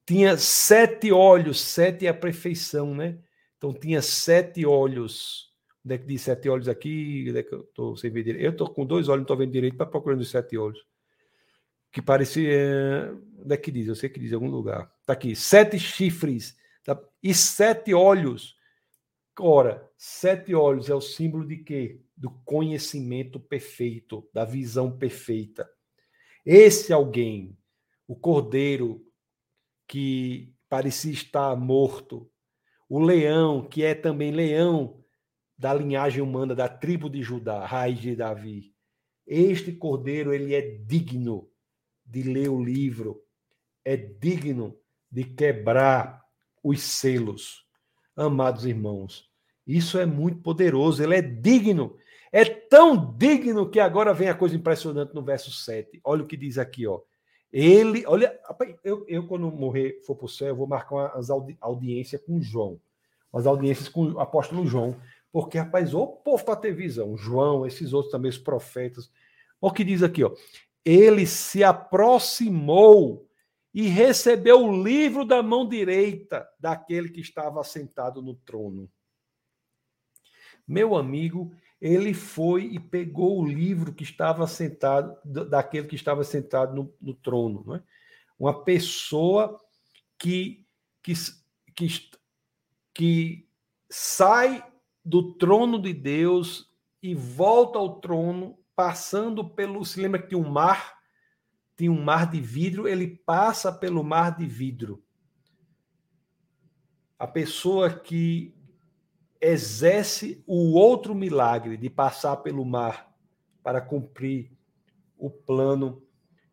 [0.06, 3.18] tinha sete olhos, sete é a perfeição, né?
[3.58, 5.52] Então tinha sete olhos.
[5.86, 7.26] Onde é que diz sete olhos aqui?
[7.28, 8.44] Onde é que eu estou sem ver direito?
[8.44, 10.84] Eu estou com dois olhos, não estou vendo direito, para procurando os sete olhos.
[11.92, 13.16] Que parecia.
[13.38, 13.86] Onde é que diz?
[13.86, 14.92] Eu sei que diz em algum lugar.
[15.00, 17.00] Está aqui: sete chifres tá?
[17.22, 18.56] e sete olhos.
[19.38, 22.00] Ora, sete olhos é o símbolo de quê?
[22.16, 25.70] Do conhecimento perfeito, da visão perfeita.
[26.44, 27.56] Esse alguém,
[28.08, 29.06] o cordeiro
[29.86, 32.28] que parecia estar morto,
[32.88, 35.05] o leão, que é também leão
[35.58, 38.74] da linhagem humana da tribo de Judá, raiz de Davi.
[39.26, 41.48] Este cordeiro, ele é digno
[42.04, 43.22] de ler o livro,
[43.84, 44.78] é digno
[45.10, 46.22] de quebrar
[46.62, 47.64] os selos.
[48.14, 49.28] Amados irmãos,
[49.66, 51.96] isso é muito poderoso, ele é digno.
[52.32, 56.00] É tão digno que agora vem a coisa impressionante no verso 7.
[56.04, 57.00] Olha o que diz aqui, ó.
[57.52, 58.38] Ele, olha,
[58.84, 62.40] eu, eu quando morrer, for para o céu, eu vou marcar umas audi audiências com
[62.40, 62.80] João,
[63.32, 64.96] umas audiências com o apóstolo João,
[65.36, 69.12] porque, rapaz, o povo para ter visão, João, esses outros também, os profetas.
[69.60, 70.34] Olha o que diz aqui, ó.
[70.82, 73.28] Ele se aproximou
[73.74, 78.90] e recebeu o livro da mão direita daquele que estava sentado no trono.
[80.66, 86.74] Meu amigo, ele foi e pegou o livro que estava sentado, daquele que estava sentado
[86.74, 87.62] no, no trono.
[87.66, 87.82] Não é?
[88.38, 89.62] Uma pessoa
[90.18, 90.66] que,
[91.02, 91.12] que,
[91.74, 92.10] que,
[92.94, 93.46] que
[93.90, 94.64] sai
[95.06, 96.68] do trono de Deus
[97.00, 99.84] e volta ao trono, passando pelo.
[99.84, 100.96] Se lembra que um mar?
[101.76, 105.00] Tinha um mar de vidro, ele passa pelo mar de vidro.
[107.16, 108.52] A pessoa que
[109.40, 113.14] exerce o outro milagre de passar pelo mar
[113.62, 114.50] para cumprir
[115.16, 116.02] o plano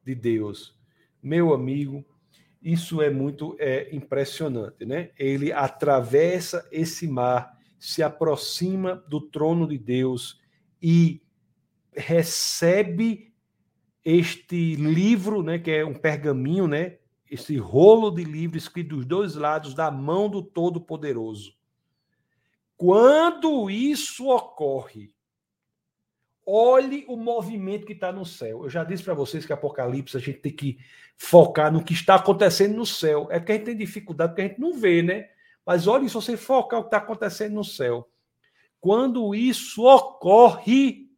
[0.04, 0.78] de Deus.
[1.22, 2.06] Meu amigo,
[2.62, 5.12] isso é muito é, impressionante, né?
[5.18, 7.53] Ele atravessa esse mar,
[7.84, 10.40] se aproxima do trono de Deus
[10.82, 11.22] e
[11.94, 13.34] recebe
[14.06, 17.00] este livro, né, que é um pergaminho, né?
[17.30, 21.54] Esse rolo de livro escrito dos dois lados da mão do Todo-Poderoso.
[22.78, 25.14] Quando isso ocorre,
[26.46, 28.64] olhe o movimento que está no céu.
[28.64, 30.78] Eu já disse para vocês que Apocalipse a gente tem que
[31.18, 33.28] focar no que está acontecendo no céu.
[33.30, 35.28] É que a gente tem dificuldade porque a gente não vê, né?
[35.66, 38.10] Mas olhe se você focar o que está acontecendo no céu.
[38.80, 41.10] Quando isso ocorre,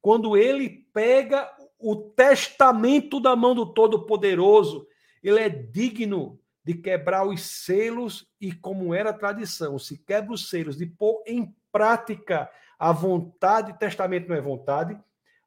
[0.00, 4.86] quando ele pega o testamento da mão do Todo-Poderoso,
[5.22, 10.48] ele é digno de quebrar os selos e, como era a tradição, se quebra os
[10.48, 14.98] selos, de pôr em prática a vontade, testamento não é vontade,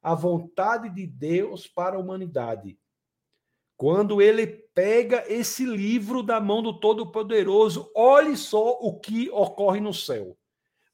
[0.02, 2.78] a vontade de Deus para a humanidade.
[3.76, 9.92] Quando ele pega esse livro da mão do Todo-Poderoso, olhe só o que ocorre no
[9.92, 10.36] céu.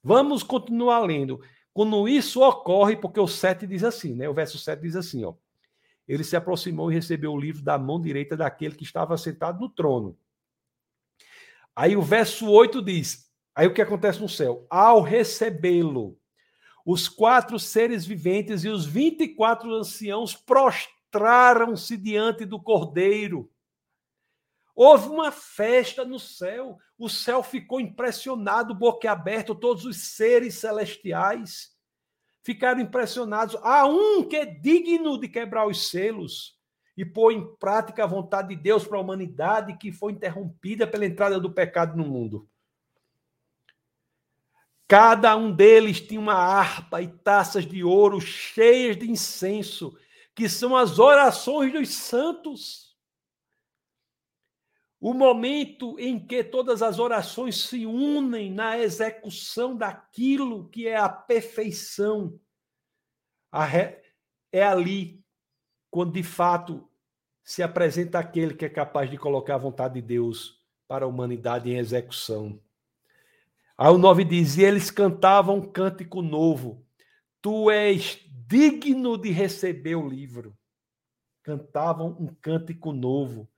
[0.03, 1.41] Vamos continuar lendo.
[1.73, 4.29] Quando isso ocorre, porque o 7 diz assim, né?
[4.29, 5.35] O verso 7 diz assim, ó
[6.13, 9.69] ele se aproximou e recebeu o livro da mão direita daquele que estava sentado no
[9.69, 10.19] trono.
[11.75, 14.67] Aí o verso 8 diz: aí o que acontece no céu?
[14.69, 16.19] Ao recebê-lo,
[16.85, 20.35] os quatro seres viventes e os 24 anciãos
[21.11, 23.51] prostraram-se diante do cordeiro.
[24.75, 31.77] Houve uma festa no céu, o céu ficou impressionado, boquiaberto, todos os seres celestiais
[32.43, 33.57] ficaram impressionados.
[33.63, 36.59] Há um que é digno de quebrar os selos
[36.97, 41.05] e pôr em prática a vontade de Deus para a humanidade que foi interrompida pela
[41.05, 42.49] entrada do pecado no mundo.
[44.89, 49.97] Cada um deles tinha uma harpa e taças de ouro cheias de incenso,
[50.41, 52.97] que são as orações dos santos.
[54.99, 61.11] O momento em que todas as orações se unem na execução daquilo que é a
[61.11, 62.41] perfeição.
[64.51, 65.23] É ali
[65.91, 66.89] quando de fato
[67.45, 71.71] se apresenta aquele que é capaz de colocar a vontade de Deus para a humanidade
[71.71, 72.59] em execução.
[73.77, 76.83] Aí o 9 diz: E eles cantavam um cântico novo.
[77.43, 80.59] Tu és digno de receber o livro.
[81.45, 83.49] Cantavam um cântico novo.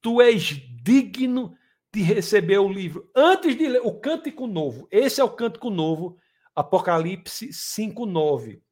[0.00, 0.44] Tu és
[0.80, 1.56] digno
[1.92, 3.10] de receber o livro.
[3.16, 6.16] Antes de ler o cântico novo, esse é o cântico novo,
[6.54, 8.62] Apocalipse 5:9.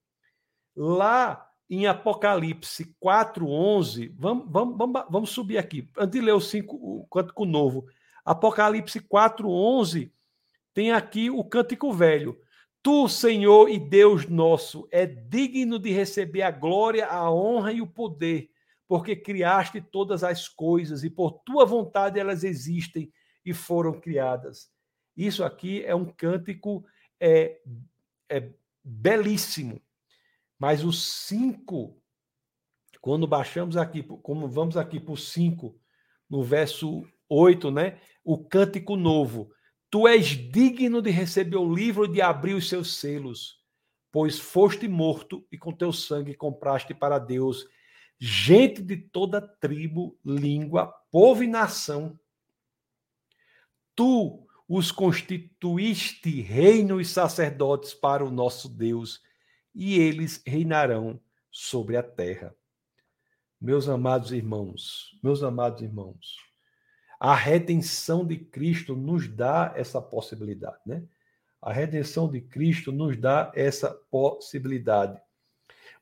[0.77, 6.41] Lá em Apocalipse 4:11, vamos, vamos, vamos, vamos subir aqui, antes de ler o,
[6.71, 7.87] o cântico novo.
[8.25, 10.13] Apocalipse 4:11
[10.73, 12.39] tem aqui o cântico velho.
[12.87, 17.87] Tu, Senhor e Deus nosso, é digno de receber a glória, a honra e o
[17.89, 18.49] poder,
[18.87, 23.13] porque criaste todas as coisas e por tua vontade elas existem
[23.45, 24.71] e foram criadas.
[25.17, 26.87] Isso aqui é um cântico
[27.19, 27.59] é,
[28.29, 28.51] é
[28.85, 29.83] belíssimo.
[30.57, 32.01] Mas o 5,
[33.01, 35.77] quando baixamos aqui, como vamos aqui para o 5,
[36.31, 37.99] no verso 8, né?
[38.23, 39.51] O cântico novo.
[39.91, 43.61] Tu és digno de receber o livro e de abrir os seus selos,
[44.11, 47.67] pois foste morto e com teu sangue compraste para Deus
[48.19, 52.19] gente de toda tribo, língua, povo e nação.
[53.95, 59.23] Tu os constituíste reino e sacerdotes para o nosso Deus,
[59.75, 61.21] e eles reinarão
[61.51, 62.55] sobre a terra.
[63.61, 66.37] Meus amados irmãos, meus amados irmãos,
[67.19, 71.03] a redenção de Cristo nos dá essa possibilidade, né?
[71.61, 75.21] A redenção de Cristo nos dá essa possibilidade.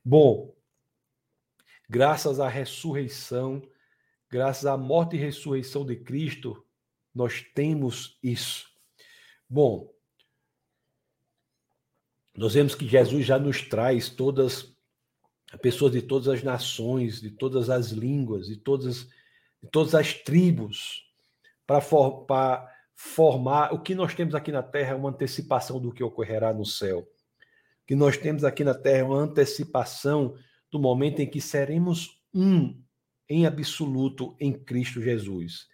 [0.03, 0.53] Bom,
[1.89, 3.61] graças à ressurreição,
[4.29, 6.63] graças à morte e ressurreição de Cristo,
[7.13, 8.69] nós temos isso.
[9.49, 9.91] Bom,
[12.35, 14.75] nós vemos que Jesus já nos traz todas
[15.61, 19.07] pessoas de todas as nações, de todas as línguas, de todas,
[19.63, 21.04] de todas as tribos,
[21.65, 22.25] para for,
[22.95, 26.65] formar o que nós temos aqui na Terra é uma antecipação do que ocorrerá no
[26.65, 26.99] céu.
[26.99, 30.35] O que nós temos aqui na Terra é uma antecipação
[30.71, 32.81] do momento em que seremos um
[33.29, 35.67] em absoluto em Cristo Jesus.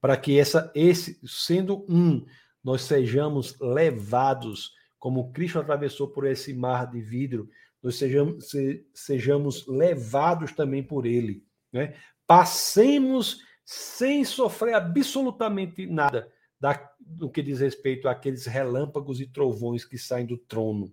[0.00, 2.24] Para que essa, esse, sendo um,
[2.62, 7.48] nós sejamos levados, como Cristo atravessou por esse mar de vidro,
[7.82, 11.44] nós sejamos, se, sejamos levados também por ele.
[11.72, 11.94] Né?
[12.26, 19.98] Passemos sem sofrer absolutamente nada da, do que diz respeito àqueles relâmpagos e trovões que
[19.98, 20.92] saem do trono.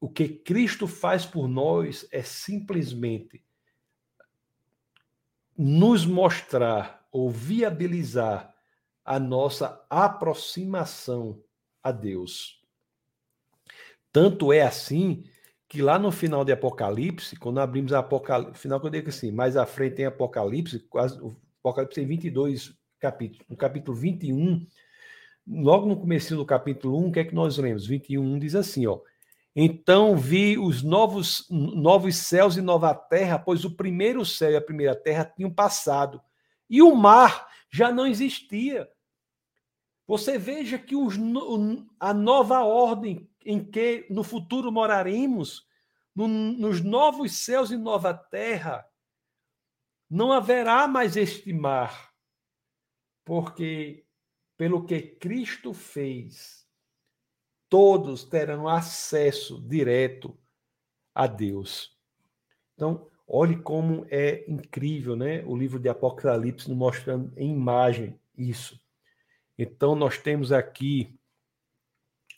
[0.00, 3.44] O que Cristo faz por nós é simplesmente
[5.56, 8.54] nos mostrar ou viabilizar
[9.04, 11.42] a nossa aproximação
[11.82, 12.62] a Deus.
[14.10, 15.24] Tanto é assim
[15.74, 19.56] que lá no final de Apocalipse, quando abrimos a Apocalipse, final eu digo assim, mais
[19.56, 23.44] à frente tem Apocalipse, quase, o Apocalipse tem 22 capítulos.
[23.50, 24.64] No capítulo 21,
[25.48, 27.88] logo no começo do capítulo 1, o que é que nós lemos?
[27.88, 29.00] 21 diz assim, ó:
[29.56, 34.60] Então vi os novos novos céus e nova terra, pois o primeiro céu e a
[34.60, 36.20] primeira terra tinham passado,
[36.70, 38.88] e o mar já não existia.
[40.06, 41.18] Você veja que os,
[41.98, 45.66] a nova ordem em que no futuro moraremos,
[46.14, 48.86] no, nos novos céus e nova terra,
[50.08, 52.12] não haverá mais este mar,
[53.24, 54.04] porque
[54.56, 56.64] pelo que Cristo fez,
[57.68, 60.38] todos terão acesso direto
[61.14, 61.98] a Deus.
[62.74, 65.44] Então, olhe como é incrível, né?
[65.44, 68.80] O livro de Apocalipse mostrando em imagem isso.
[69.58, 71.18] Então, nós temos aqui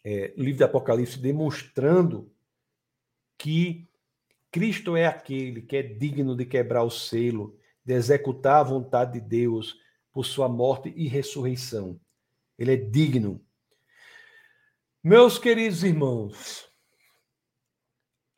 [0.09, 2.33] é, livro de Apocalipse demonstrando
[3.37, 3.91] que
[4.53, 9.21] Cristo é aquele que é digno de quebrar o selo, de executar a vontade de
[9.21, 9.77] Deus,
[10.13, 12.01] por sua morte e ressurreição.
[12.57, 13.45] Ele é digno.
[15.03, 16.71] Meus queridos irmãos,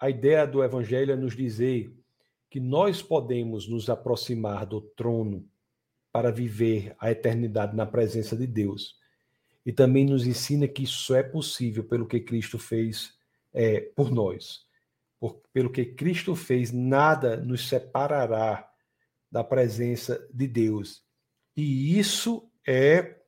[0.01, 1.95] a ideia do Evangelho é nos dizer
[2.49, 5.47] que nós podemos nos aproximar do trono
[6.11, 8.97] para viver a eternidade na presença de Deus.
[9.69, 13.13] E também nos ensina que isso é possível pelo que Cristo fez
[13.53, 14.63] é, por nós.
[15.21, 18.67] Por, pelo que Cristo fez, nada nos separará
[19.31, 21.05] da presença de Deus.
[21.55, 23.21] E isso é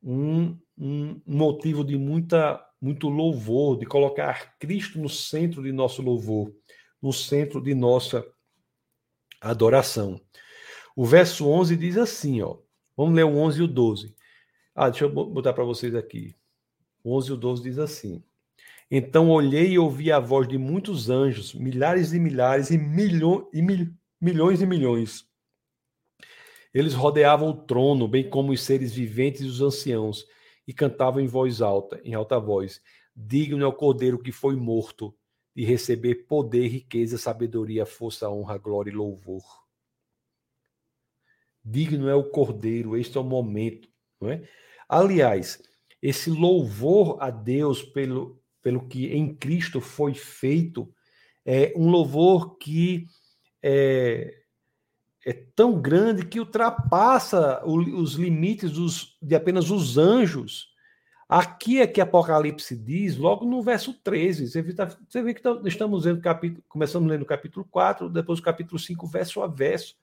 [0.00, 6.54] um, um motivo de muita, muito louvor, de colocar Cristo no centro de nosso louvor,
[7.02, 8.24] no centro de nossa
[9.40, 10.20] adoração.
[10.94, 12.56] O verso 11 diz assim, ó.
[12.96, 14.14] Vamos ler o 11 e o 12.
[14.78, 16.36] Ah, deixa eu botar para vocês aqui.
[17.02, 18.22] O 11 e o 12 diz assim:
[18.90, 23.62] Então olhei e ouvi a voz de muitos anjos, milhares e milhares e, milho, e
[23.62, 25.26] mil, milhões e milhões.
[26.74, 30.26] Eles rodeavam o trono, bem como os seres viventes e os anciãos,
[30.68, 32.82] e cantavam em voz alta, em alta voz:
[33.16, 35.16] Digno é o cordeiro que foi morto
[35.54, 39.42] de receber poder, riqueza, sabedoria, força, honra, glória e louvor.
[41.64, 43.88] Digno é o cordeiro, este é o momento,
[44.20, 44.46] não é?
[44.88, 45.62] Aliás,
[46.00, 50.92] esse louvor a Deus pelo, pelo que em Cristo foi feito
[51.44, 53.06] é um louvor que
[53.62, 54.34] é,
[55.24, 60.68] é tão grande que ultrapassa os limites dos, de apenas os anjos.
[61.28, 65.42] Aqui é que Apocalipse diz, logo no verso 13, você vê, tá, você vê que
[65.42, 69.48] tá, estamos lendo capítulo, começamos lendo o capítulo 4, depois o capítulo 5, verso a
[69.48, 69.96] verso,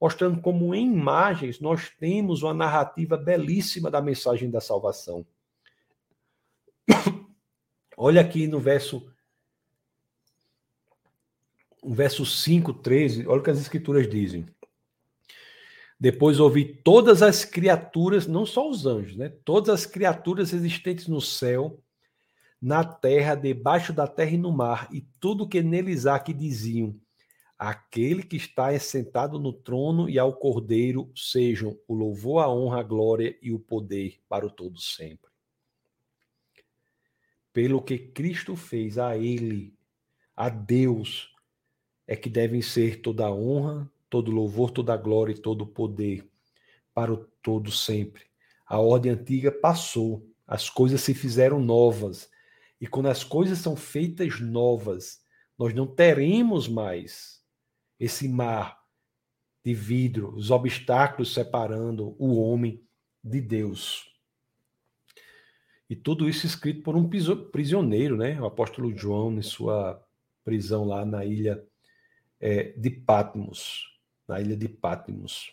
[0.00, 5.26] mostrando como em imagens nós temos uma narrativa belíssima da mensagem da salvação.
[7.96, 9.10] Olha aqui no verso
[11.82, 14.44] no verso 5, 13, olha o que as escrituras dizem.
[15.98, 19.28] Depois ouvi todas as criaturas, não só os anjos, né?
[19.44, 21.80] Todas as criaturas existentes no céu,
[22.60, 26.98] na terra, debaixo da terra e no mar, e tudo que neles há que diziam:
[27.58, 32.82] Aquele que está sentado no trono e ao Cordeiro sejam o louvor, a honra, a
[32.82, 35.30] glória e o poder para o todo sempre.
[37.54, 39.74] Pelo que Cristo fez a ele,
[40.36, 41.34] a Deus,
[42.06, 46.28] é que devem ser toda honra, todo louvor, toda glória e todo poder
[46.92, 48.24] para o todo sempre.
[48.66, 52.28] A ordem antiga passou, as coisas se fizeram novas.
[52.78, 55.22] E quando as coisas são feitas novas,
[55.58, 57.35] nós não teremos mais
[57.98, 58.78] esse mar
[59.64, 62.82] de vidro, os obstáculos separando o homem
[63.22, 64.08] de Deus.
[65.88, 67.08] E tudo isso escrito por um
[67.50, 68.40] prisioneiro, né?
[68.40, 70.02] O apóstolo João, em sua
[70.44, 71.64] prisão lá na ilha
[72.40, 75.52] é, de Patmos na ilha de Patmos.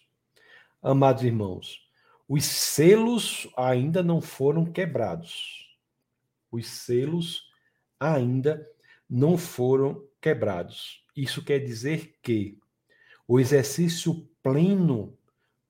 [0.81, 1.87] Amados irmãos,
[2.27, 5.77] os selos ainda não foram quebrados.
[6.51, 7.49] Os selos
[7.99, 8.67] ainda
[9.09, 11.02] não foram quebrados.
[11.16, 12.57] Isso quer dizer que
[13.28, 15.18] o exercício pleno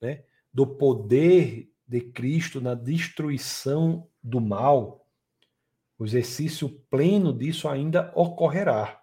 [0.02, 0.24] né,
[0.54, 5.08] do poder de Cristo na destruição do mal,
[5.98, 9.02] o exercício pleno disso ainda ocorrerá.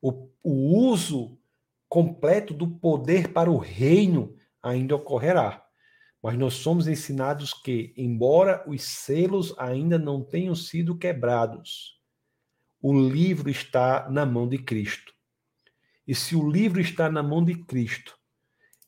[0.00, 1.38] O, o uso
[1.88, 5.64] completo do poder para o reino ainda ocorrerá.
[6.22, 12.00] Mas nós somos ensinados que, embora os selos ainda não tenham sido quebrados,
[12.80, 15.17] o livro está na mão de Cristo.
[16.08, 18.18] E se o livro está na mão de Cristo,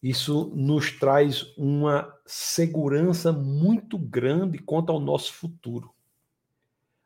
[0.03, 5.95] isso nos traz uma segurança muito grande quanto ao nosso futuro.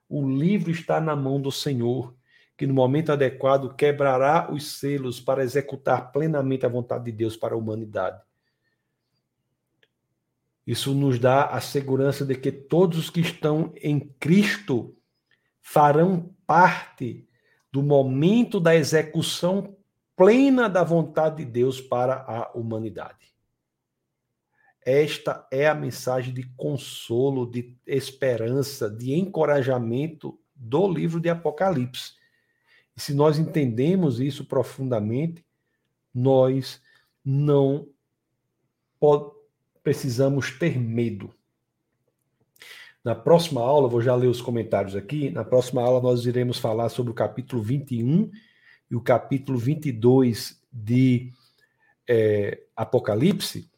[0.09, 2.15] O livro está na mão do Senhor
[2.57, 7.57] que no momento adequado quebrará os selos para executar plenamente a vontade de Deus para
[7.57, 8.23] a humanidade.
[10.65, 14.97] Isso nos dá a segurança de que todos os que estão em Cristo
[15.61, 17.29] farão parte
[17.73, 19.77] do momento da execução
[20.17, 23.35] plena da vontade de Deus para a humanidade.
[24.85, 32.13] Esta é a mensagem de consolo, de esperança, de encorajamento do livro de Apocalipse.
[32.97, 35.45] E se nós entendemos isso profundamente,
[36.15, 36.83] nós
[37.25, 37.89] não
[39.83, 41.35] precisamos ter medo.
[43.03, 45.31] Na próxima aula, vou já ler os comentários aqui.
[45.31, 48.31] Na próxima aula, nós iremos falar sobre o capítulo 21
[48.91, 51.33] e o capítulo 22 de
[52.09, 53.69] é, Apocalipse,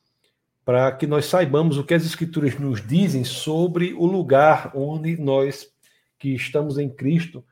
[0.64, 5.70] para que nós saibamos o que as Escrituras nos dizem sobre o lugar onde nós
[6.18, 7.44] que estamos em Cristo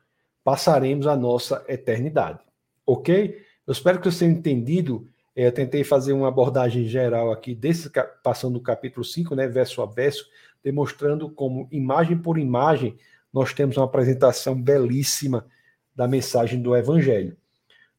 [0.43, 2.39] passaremos a nossa eternidade.
[2.85, 3.41] Ok?
[3.65, 7.91] Eu espero que você tenha entendido É, eu tentei fazer uma abordagem geral aqui, desse,
[8.23, 10.25] passando do capítulo 5, né, verso a verso,
[10.63, 12.97] demonstrando como, imagem por imagem,
[13.33, 15.45] nós temos uma apresentação belíssima
[15.93, 17.35] da mensagem do Evangelho.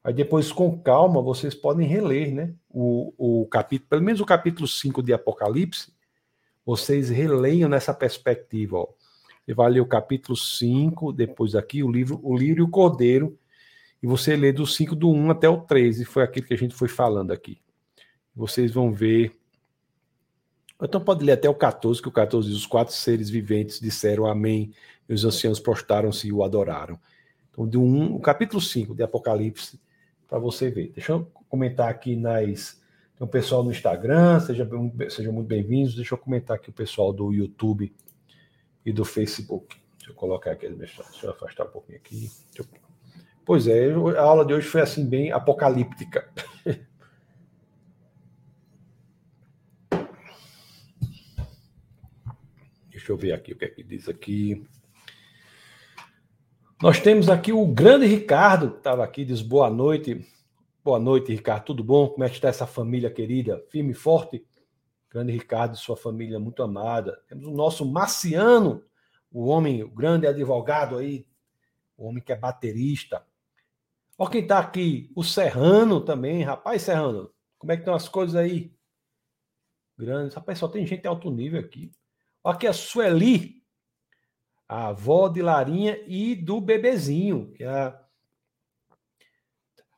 [0.07, 4.65] Aí depois, com calma, vocês podem reler né, o, o capítulo, pelo menos o capítulo
[4.65, 5.91] 5 de Apocalipse,
[6.65, 8.77] vocês releiam nessa perspectiva.
[8.77, 8.87] Ó.
[9.45, 13.37] Você vai ler o capítulo 5, depois aqui, o livro O Lírio e o Cordeiro,
[14.01, 16.73] e você lê do 5 do 1 até o 13, foi aquilo que a gente
[16.73, 17.59] foi falando aqui.
[18.33, 19.33] Vocês vão ver.
[20.81, 24.25] Então pode ler até o 14, que o 14 diz: Os quatro seres viventes disseram
[24.25, 24.71] amém,
[25.09, 26.97] e os anciãos prostaram-se e o adoraram.
[27.51, 29.77] Então, do 1, o capítulo 5 de Apocalipse,
[30.27, 30.91] para você ver.
[30.93, 32.81] Deixa eu comentar aqui nas.
[33.17, 34.67] Tem um pessoal no Instagram, seja,
[35.09, 35.95] sejam muito bem-vindos.
[35.95, 37.91] Deixa eu comentar aqui o pessoal do YouTube
[38.85, 39.75] e do Facebook.
[39.97, 42.29] Deixa eu colocar aqui, deixa eu afastar um pouquinho aqui.
[42.55, 42.65] Eu...
[43.43, 46.29] Pois é, a aula de hoje foi assim, bem apocalíptica.
[52.91, 54.67] Deixa eu ver aqui o que é que diz aqui.
[56.79, 60.23] Nós temos aqui o grande Ricardo, que estava aqui, diz boa noite.
[60.83, 61.65] Boa noite, Ricardo.
[61.65, 62.07] Tudo bom?
[62.07, 63.65] Como é que está essa família querida?
[63.71, 64.45] Firme e forte?
[65.09, 67.19] Grande Ricardo e sua família muito amada.
[67.27, 68.83] Temos o nosso Marciano,
[69.31, 71.25] o homem, o grande advogado aí,
[71.97, 73.25] o homem que é baterista.
[74.15, 76.43] Olha quem está aqui, o Serrano também.
[76.43, 78.71] Rapaz, Serrano, como é que estão as coisas aí?
[79.97, 80.35] Grandes.
[80.35, 81.91] Rapaz, só tem gente de alto nível aqui.
[82.43, 83.63] Olha aqui a Sueli,
[84.67, 87.99] a avó de Larinha e do bebezinho, que é a,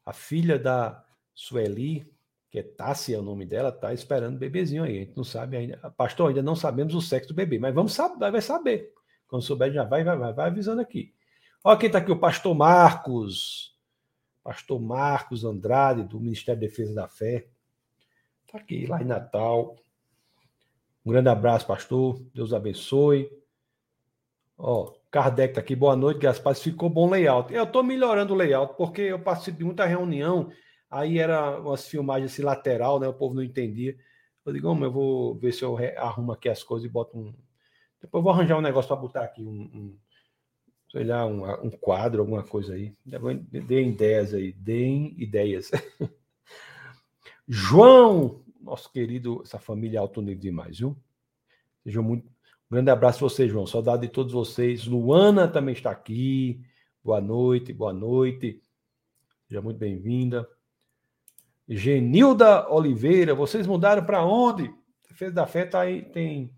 [0.06, 1.04] a filha da
[1.34, 2.12] Sueli,
[2.50, 4.98] que é Tássia é o nome dela, tá esperando o bebezinho aí.
[4.98, 5.78] A gente não sabe ainda.
[5.92, 8.94] Pastor, ainda não sabemos o sexo do bebê, mas vamos saber, vai saber.
[9.28, 11.14] Quando souber, já vai, vai, vai, vai avisando aqui.
[11.64, 13.78] Olha quem está aqui, o pastor Marcos
[14.50, 17.48] pastor Marcos Andrade, do Ministério da Defesa da Fé.
[18.46, 19.76] Está aqui, lá em Natal.
[21.06, 22.20] Um grande abraço, pastor.
[22.34, 23.30] Deus abençoe.
[24.62, 25.74] Ó, Kardec está aqui.
[25.74, 26.54] Boa noite, Gaspar.
[26.54, 27.54] Ficou bom layout.
[27.54, 30.52] Eu estou melhorando o layout, porque eu participei de muita reunião.
[30.92, 33.08] Aí era umas filmagens assim, lateral, né?
[33.08, 33.98] O povo não entendia.
[34.46, 37.34] Eu digo, eu vou ver se eu arrumo aqui as coisas e boto um.
[38.02, 39.98] Depois eu vou arranjar um negócio para botar aqui, um, um
[40.92, 42.94] sei lá, um, um quadro, alguma coisa aí.
[43.66, 45.72] Deem ideias aí, deem ideias.
[47.48, 50.98] João, nosso querido, essa família alto nível demais, viu?
[51.84, 52.30] Sejam muito.
[52.72, 53.66] Grande abraço a você, João.
[53.66, 54.86] Saudade de todos vocês.
[54.86, 56.62] Luana também está aqui.
[57.04, 58.62] Boa noite, boa noite.
[59.48, 60.48] Seja muito bem-vinda.
[61.68, 64.72] Genilda Oliveira, vocês mudaram para onde?
[65.08, 66.56] Defesa da Fé tá aí, tem.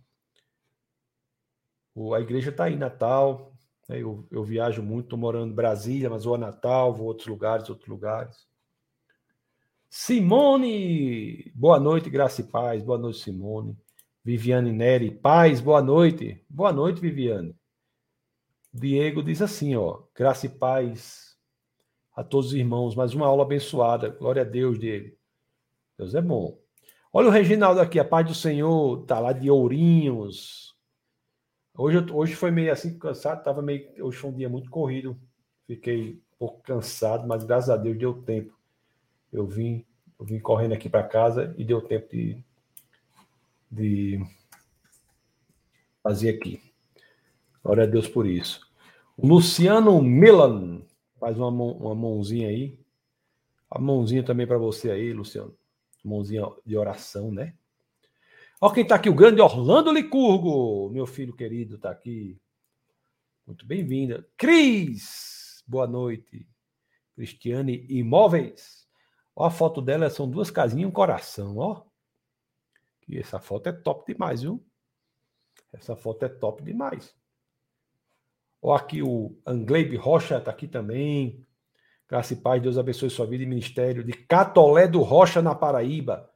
[2.14, 3.53] A igreja está aí, Natal.
[3.88, 4.01] Né?
[4.01, 7.28] Eu, eu viajo muito, estou morando em Brasília, mas vou a Natal, vou a outros
[7.28, 8.45] lugares, outros lugares.
[9.89, 12.84] Simone, boa noite, graça e paz.
[12.84, 13.78] Boa noite, Simone.
[14.24, 16.45] Viviane Neri, paz, boa noite.
[16.47, 17.55] Boa noite, Viviane.
[18.72, 21.36] Diego diz assim, ó, graça e paz
[22.15, 22.95] a todos os irmãos.
[22.95, 24.09] Mais uma aula abençoada.
[24.09, 25.17] Glória a Deus dele.
[25.97, 26.55] Deus é bom.
[27.11, 30.76] Olha o Reginaldo aqui, a paz do Senhor, tá lá de Ourinhos.
[31.76, 34.05] Hoje, hoje foi meio assim, cansado, tava meio.
[34.05, 35.19] Hoje foi um dia muito corrido.
[35.65, 38.55] Fiquei um pouco cansado, mas graças a Deus deu tempo.
[39.34, 39.84] Eu vim,
[40.19, 42.43] eu vim correndo aqui para casa e deu tempo de,
[43.72, 44.19] de
[46.03, 46.61] fazer aqui.
[47.63, 48.69] Glória a Deus por isso.
[49.17, 50.82] Luciano Milan
[51.19, 52.80] faz uma, mão, uma mãozinha aí.
[53.69, 55.55] A mãozinha também para você aí, Luciano.
[56.03, 57.53] Mãozinha de oração, né?
[58.59, 62.38] Olha quem está aqui, o grande Orlando Licurgo, meu filho querido, está aqui.
[63.45, 64.28] Muito bem-vinda.
[64.38, 66.47] Cris, boa noite.
[67.15, 68.88] Cristiane Imóveis.
[69.36, 71.84] Ó, a foto dela são duas casinhas e um coração, ó.
[73.07, 74.63] E essa foto é top demais, viu?
[75.73, 77.15] Essa foto é top demais.
[78.61, 81.45] Ó, aqui o Angleibe Rocha está aqui também.
[82.07, 86.29] Graça e paz, Deus abençoe sua vida e ministério de Catolé do Rocha, na Paraíba.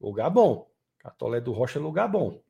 [0.00, 0.70] Lugar bom.
[0.98, 2.42] Catolé do Rocha é lugar bom.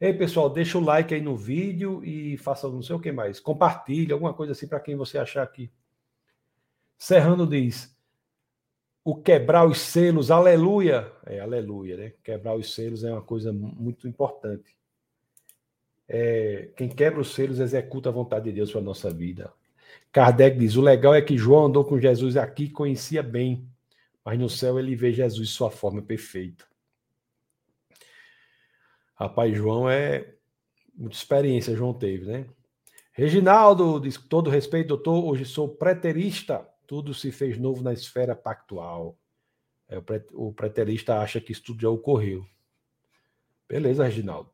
[0.00, 3.38] Ei, pessoal, deixa o like aí no vídeo e faça não sei o que mais.
[3.38, 5.72] Compartilhe alguma coisa assim para quem você achar aqui.
[6.98, 7.91] Serrano diz:
[9.04, 11.10] o quebrar os selos, aleluia.
[11.26, 12.12] É, aleluia, né?
[12.22, 14.76] Quebrar os selos é uma coisa muito importante.
[16.08, 19.52] É, quem quebra os selos executa a vontade de Deus para a nossa vida.
[20.12, 23.66] Kardec diz: o legal é que João andou com Jesus aqui conhecia bem,
[24.24, 26.64] mas no céu ele vê Jesus sua forma perfeita.
[29.14, 30.34] Rapaz, João é
[30.94, 32.46] muita experiência, João teve, né?
[33.12, 39.18] Reginaldo diz: todo respeito, doutor, hoje sou preterista, tudo se fez novo na esfera pactual.
[39.88, 39.96] É,
[40.32, 42.46] o preterista acha que isso tudo já ocorreu.
[43.68, 44.50] Beleza, Reginaldo.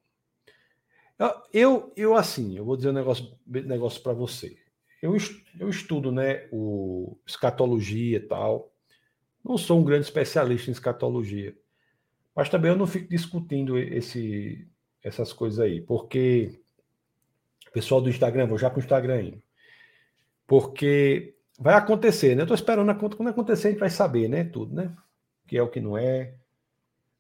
[1.53, 4.57] Eu, eu assim, eu vou dizer um negócio, negócio para você.
[5.03, 5.16] Eu,
[5.59, 8.72] eu estudo, né, o escatologia e tal.
[9.45, 11.57] Não sou um grande especialista em escatologia,
[12.35, 14.68] mas também eu não fico discutindo esse,
[15.03, 16.61] essas coisas aí, porque
[17.72, 19.43] pessoal do Instagram, vou já para o Instagram aí,
[20.47, 22.43] porque vai acontecer, né?
[22.43, 24.45] Eu estou esperando quando acontecer a gente vai saber, né?
[24.45, 24.95] Tudo, né?
[25.45, 26.35] O que é o que não é.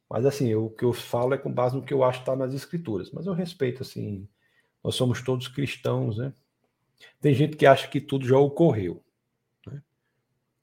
[0.08, 2.22] Mas assim, eu, o que eu falo é com base no que eu acho que
[2.22, 3.10] está nas escrituras.
[3.10, 4.28] Mas eu respeito, assim,
[4.82, 6.32] nós somos todos cristãos, né?
[7.20, 9.02] Tem gente que acha que tudo já ocorreu.
[9.66, 9.82] Né?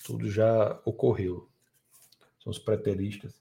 [0.05, 1.49] Tudo já ocorreu.
[2.41, 3.39] São os preteristas.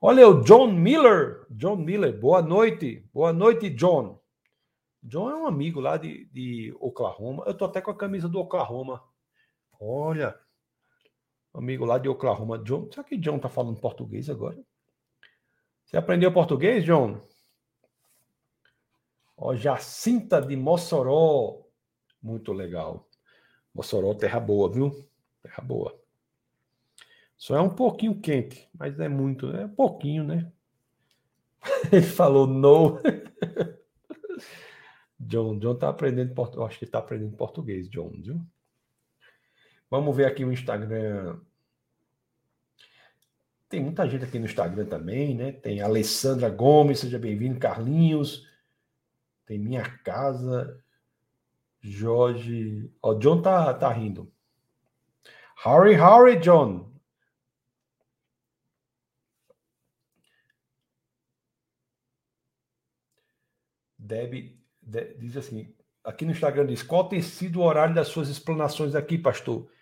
[0.00, 1.46] Olha o John Miller.
[1.50, 3.04] John Miller, boa noite.
[3.12, 4.20] Boa noite, John.
[5.02, 7.44] John é um amigo lá de, de Oklahoma.
[7.46, 9.02] Eu tô até com a camisa do Oklahoma.
[9.80, 10.38] Olha,
[11.52, 12.58] amigo lá de Oklahoma.
[12.58, 14.58] John, será que John tá falando português agora?
[15.84, 17.20] Você aprendeu português, John?
[19.36, 21.62] Ó, Jacinta de Mossoró.
[22.22, 23.08] Muito legal.
[23.74, 25.08] Mossoró, terra boa, viu?
[25.42, 25.98] Terra boa.
[27.36, 30.50] Só é um pouquinho quente, mas é muito, é pouquinho, né?
[31.92, 33.00] Ele falou no.
[35.18, 36.68] John, John tá aprendendo português.
[36.68, 38.40] Acho que está aprendendo português, John, viu?
[39.94, 41.38] Vamos ver aqui o Instagram.
[43.68, 45.52] Tem muita gente aqui no Instagram também, né?
[45.52, 48.44] Tem Alessandra Gomes, seja bem-vindo, Carlinhos.
[49.46, 50.82] Tem Minha Casa,
[51.80, 52.92] Jorge.
[53.00, 54.32] Ó, John tá, tá rindo.
[55.58, 56.92] Harry, Harry, John.
[63.96, 65.72] Deb, Deb diz assim:
[66.02, 69.72] aqui no Instagram diz: qual tem sido o horário das suas explanações aqui, pastor?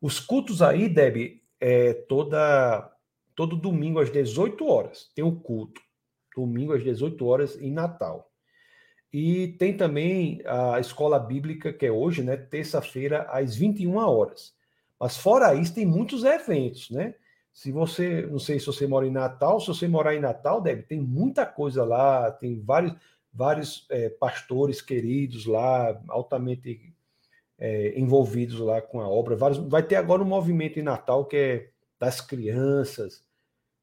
[0.00, 2.90] Os cultos aí, Deb, é toda,
[3.34, 5.80] todo domingo às 18 horas tem o culto.
[6.36, 8.30] Domingo às 18 horas em Natal.
[9.12, 12.36] E tem também a escola bíblica, que é hoje, né?
[12.36, 14.54] Terça-feira, às 21 horas.
[15.00, 17.14] Mas fora isso, tem muitos eventos, né?
[17.52, 20.82] Se você, não sei se você mora em Natal, se você morar em Natal, deve
[20.82, 22.94] tem muita coisa lá, tem vários,
[23.32, 26.94] vários é, pastores queridos lá, altamente
[27.58, 29.36] é, envolvidos lá com a obra.
[29.36, 33.24] Vários, vai ter agora um movimento em Natal que é das crianças,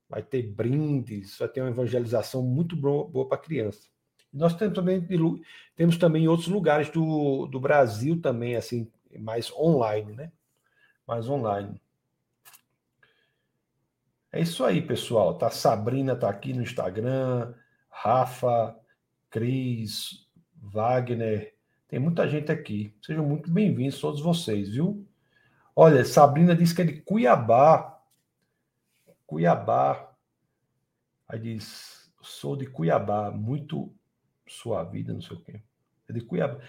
[0.09, 3.89] vai ter brindes, vai ter uma evangelização muito boa, para criança.
[4.31, 5.05] Nós temos também,
[5.75, 10.31] temos também outros lugares do, do Brasil também, assim, mais online, né?
[11.07, 11.81] Mais online.
[14.31, 15.37] É isso aí, pessoal.
[15.37, 17.53] Tá Sabrina tá aqui no Instagram,
[17.89, 18.75] Rafa,
[19.29, 20.27] Cris,
[20.61, 21.54] Wagner,
[21.87, 22.93] tem muita gente aqui.
[23.01, 25.05] Sejam muito bem-vindos todos vocês, viu?
[25.75, 28.01] Olha, Sabrina disse que é de Cuiabá.
[29.27, 30.11] Cuiabá.
[31.27, 33.93] Aí diz, sou de Cuiabá, muito
[34.47, 35.61] sua vida, não sei o quê.
[36.07, 36.59] É de Cuiabá.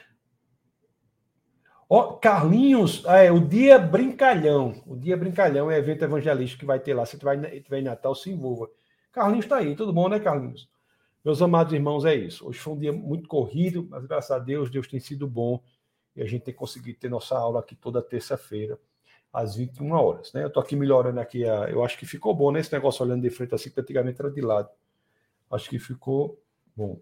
[1.88, 4.82] Ó, oh, Carlinhos, é, o Dia Brincalhão.
[4.86, 7.06] O Dia Brincalhão é evento evangelístico que vai ter lá.
[7.06, 8.68] Se tiver, em Natal, se envolva.
[9.12, 10.68] Carlinhos está aí, tudo bom, né, Carlinhos?
[11.26, 12.48] Meus amados irmãos, é isso.
[12.48, 15.60] Hoje foi um dia muito corrido, mas graças a Deus, Deus tem sido bom
[16.14, 18.78] e a gente tem conseguido ter nossa aula aqui toda terça-feira,
[19.32, 20.32] às 21 horas.
[20.32, 20.44] Né?
[20.44, 21.68] Eu estou aqui melhorando aqui, a...
[21.68, 22.60] eu acho que ficou bom, né?
[22.60, 24.68] Esse negócio olhando de frente assim, que antigamente era de lado.
[25.50, 26.40] Acho que ficou
[26.76, 27.00] bom.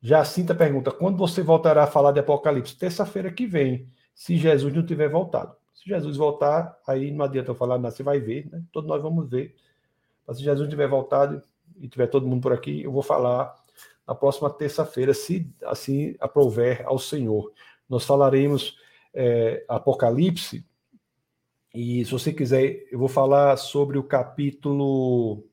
[0.00, 2.78] Jacinta pergunta: quando você voltará a falar de Apocalipse?
[2.78, 5.54] Terça-feira que vem, se Jesus não tiver voltado.
[5.74, 8.64] Se Jesus voltar, aí não adianta eu falar, não, você vai ver, né?
[8.72, 9.54] Todos nós vamos ver.
[10.26, 11.42] Mas se Jesus tiver voltado,
[11.80, 13.54] e tiver todo mundo por aqui, eu vou falar
[14.06, 17.52] na próxima terça-feira, se assim aprover ao Senhor.
[17.88, 18.76] Nós falaremos
[19.14, 20.64] é, Apocalipse,
[21.72, 25.44] e se você quiser, eu vou falar sobre o capítulo.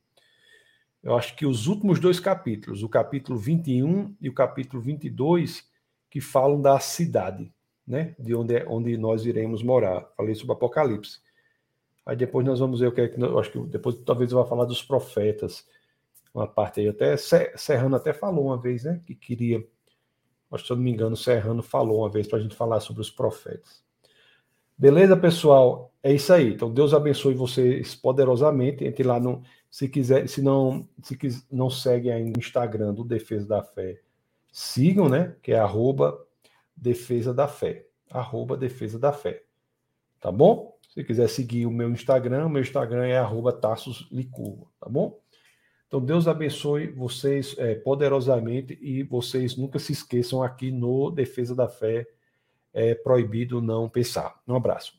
[1.03, 5.63] Eu acho que os últimos dois capítulos, o capítulo 21 e o capítulo 22,
[6.09, 7.53] que falam da cidade,
[7.85, 8.15] né?
[8.17, 10.09] De onde, é, onde nós iremos morar.
[10.17, 11.19] Falei sobre Apocalipse.
[12.03, 13.21] Aí depois nós vamos ver o que é que.
[13.21, 15.67] Eu acho que depois talvez eu vá falar dos profetas
[16.37, 16.87] uma parte aí.
[16.87, 19.01] Até Serrano até falou uma vez, né?
[19.05, 19.65] Que queria.
[20.49, 23.01] Mas se eu não me engano, Serrano falou uma vez para a gente falar sobre
[23.01, 23.83] os profetas.
[24.77, 25.91] Beleza, pessoal?
[26.03, 26.53] É isso aí.
[26.53, 28.85] Então, Deus abençoe vocês poderosamente.
[28.85, 29.41] Entre lá no.
[29.69, 33.99] Se quiser, se não, se quis, não segue ainda o Instagram do Defesa da Fé,
[34.51, 35.35] sigam, né?
[35.41, 36.17] Que é arroba
[36.75, 37.87] Defesa da Fé.
[38.09, 39.43] Arroba Defesa da Fé.
[40.19, 40.77] Tá bom?
[40.89, 45.19] Se quiser seguir o meu Instagram, meu Instagram é arroba Tassos Licurgo, tá bom?
[45.87, 51.69] Então, Deus abençoe vocês é, poderosamente e vocês nunca se esqueçam aqui no Defesa da
[51.69, 52.05] Fé,
[52.73, 54.35] é proibido não pensar.
[54.45, 54.93] Um abraço.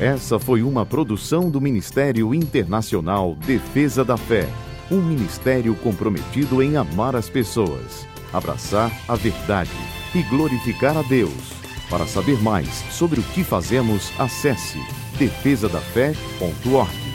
[0.00, 4.46] Essa foi uma produção do Ministério Internacional Defesa da Fé,
[4.90, 9.70] um ministério comprometido em amar as pessoas, abraçar a verdade
[10.14, 11.52] e glorificar a Deus.
[11.90, 14.78] Para saber mais sobre o que fazemos, acesse
[15.18, 17.05] defesadafé.org.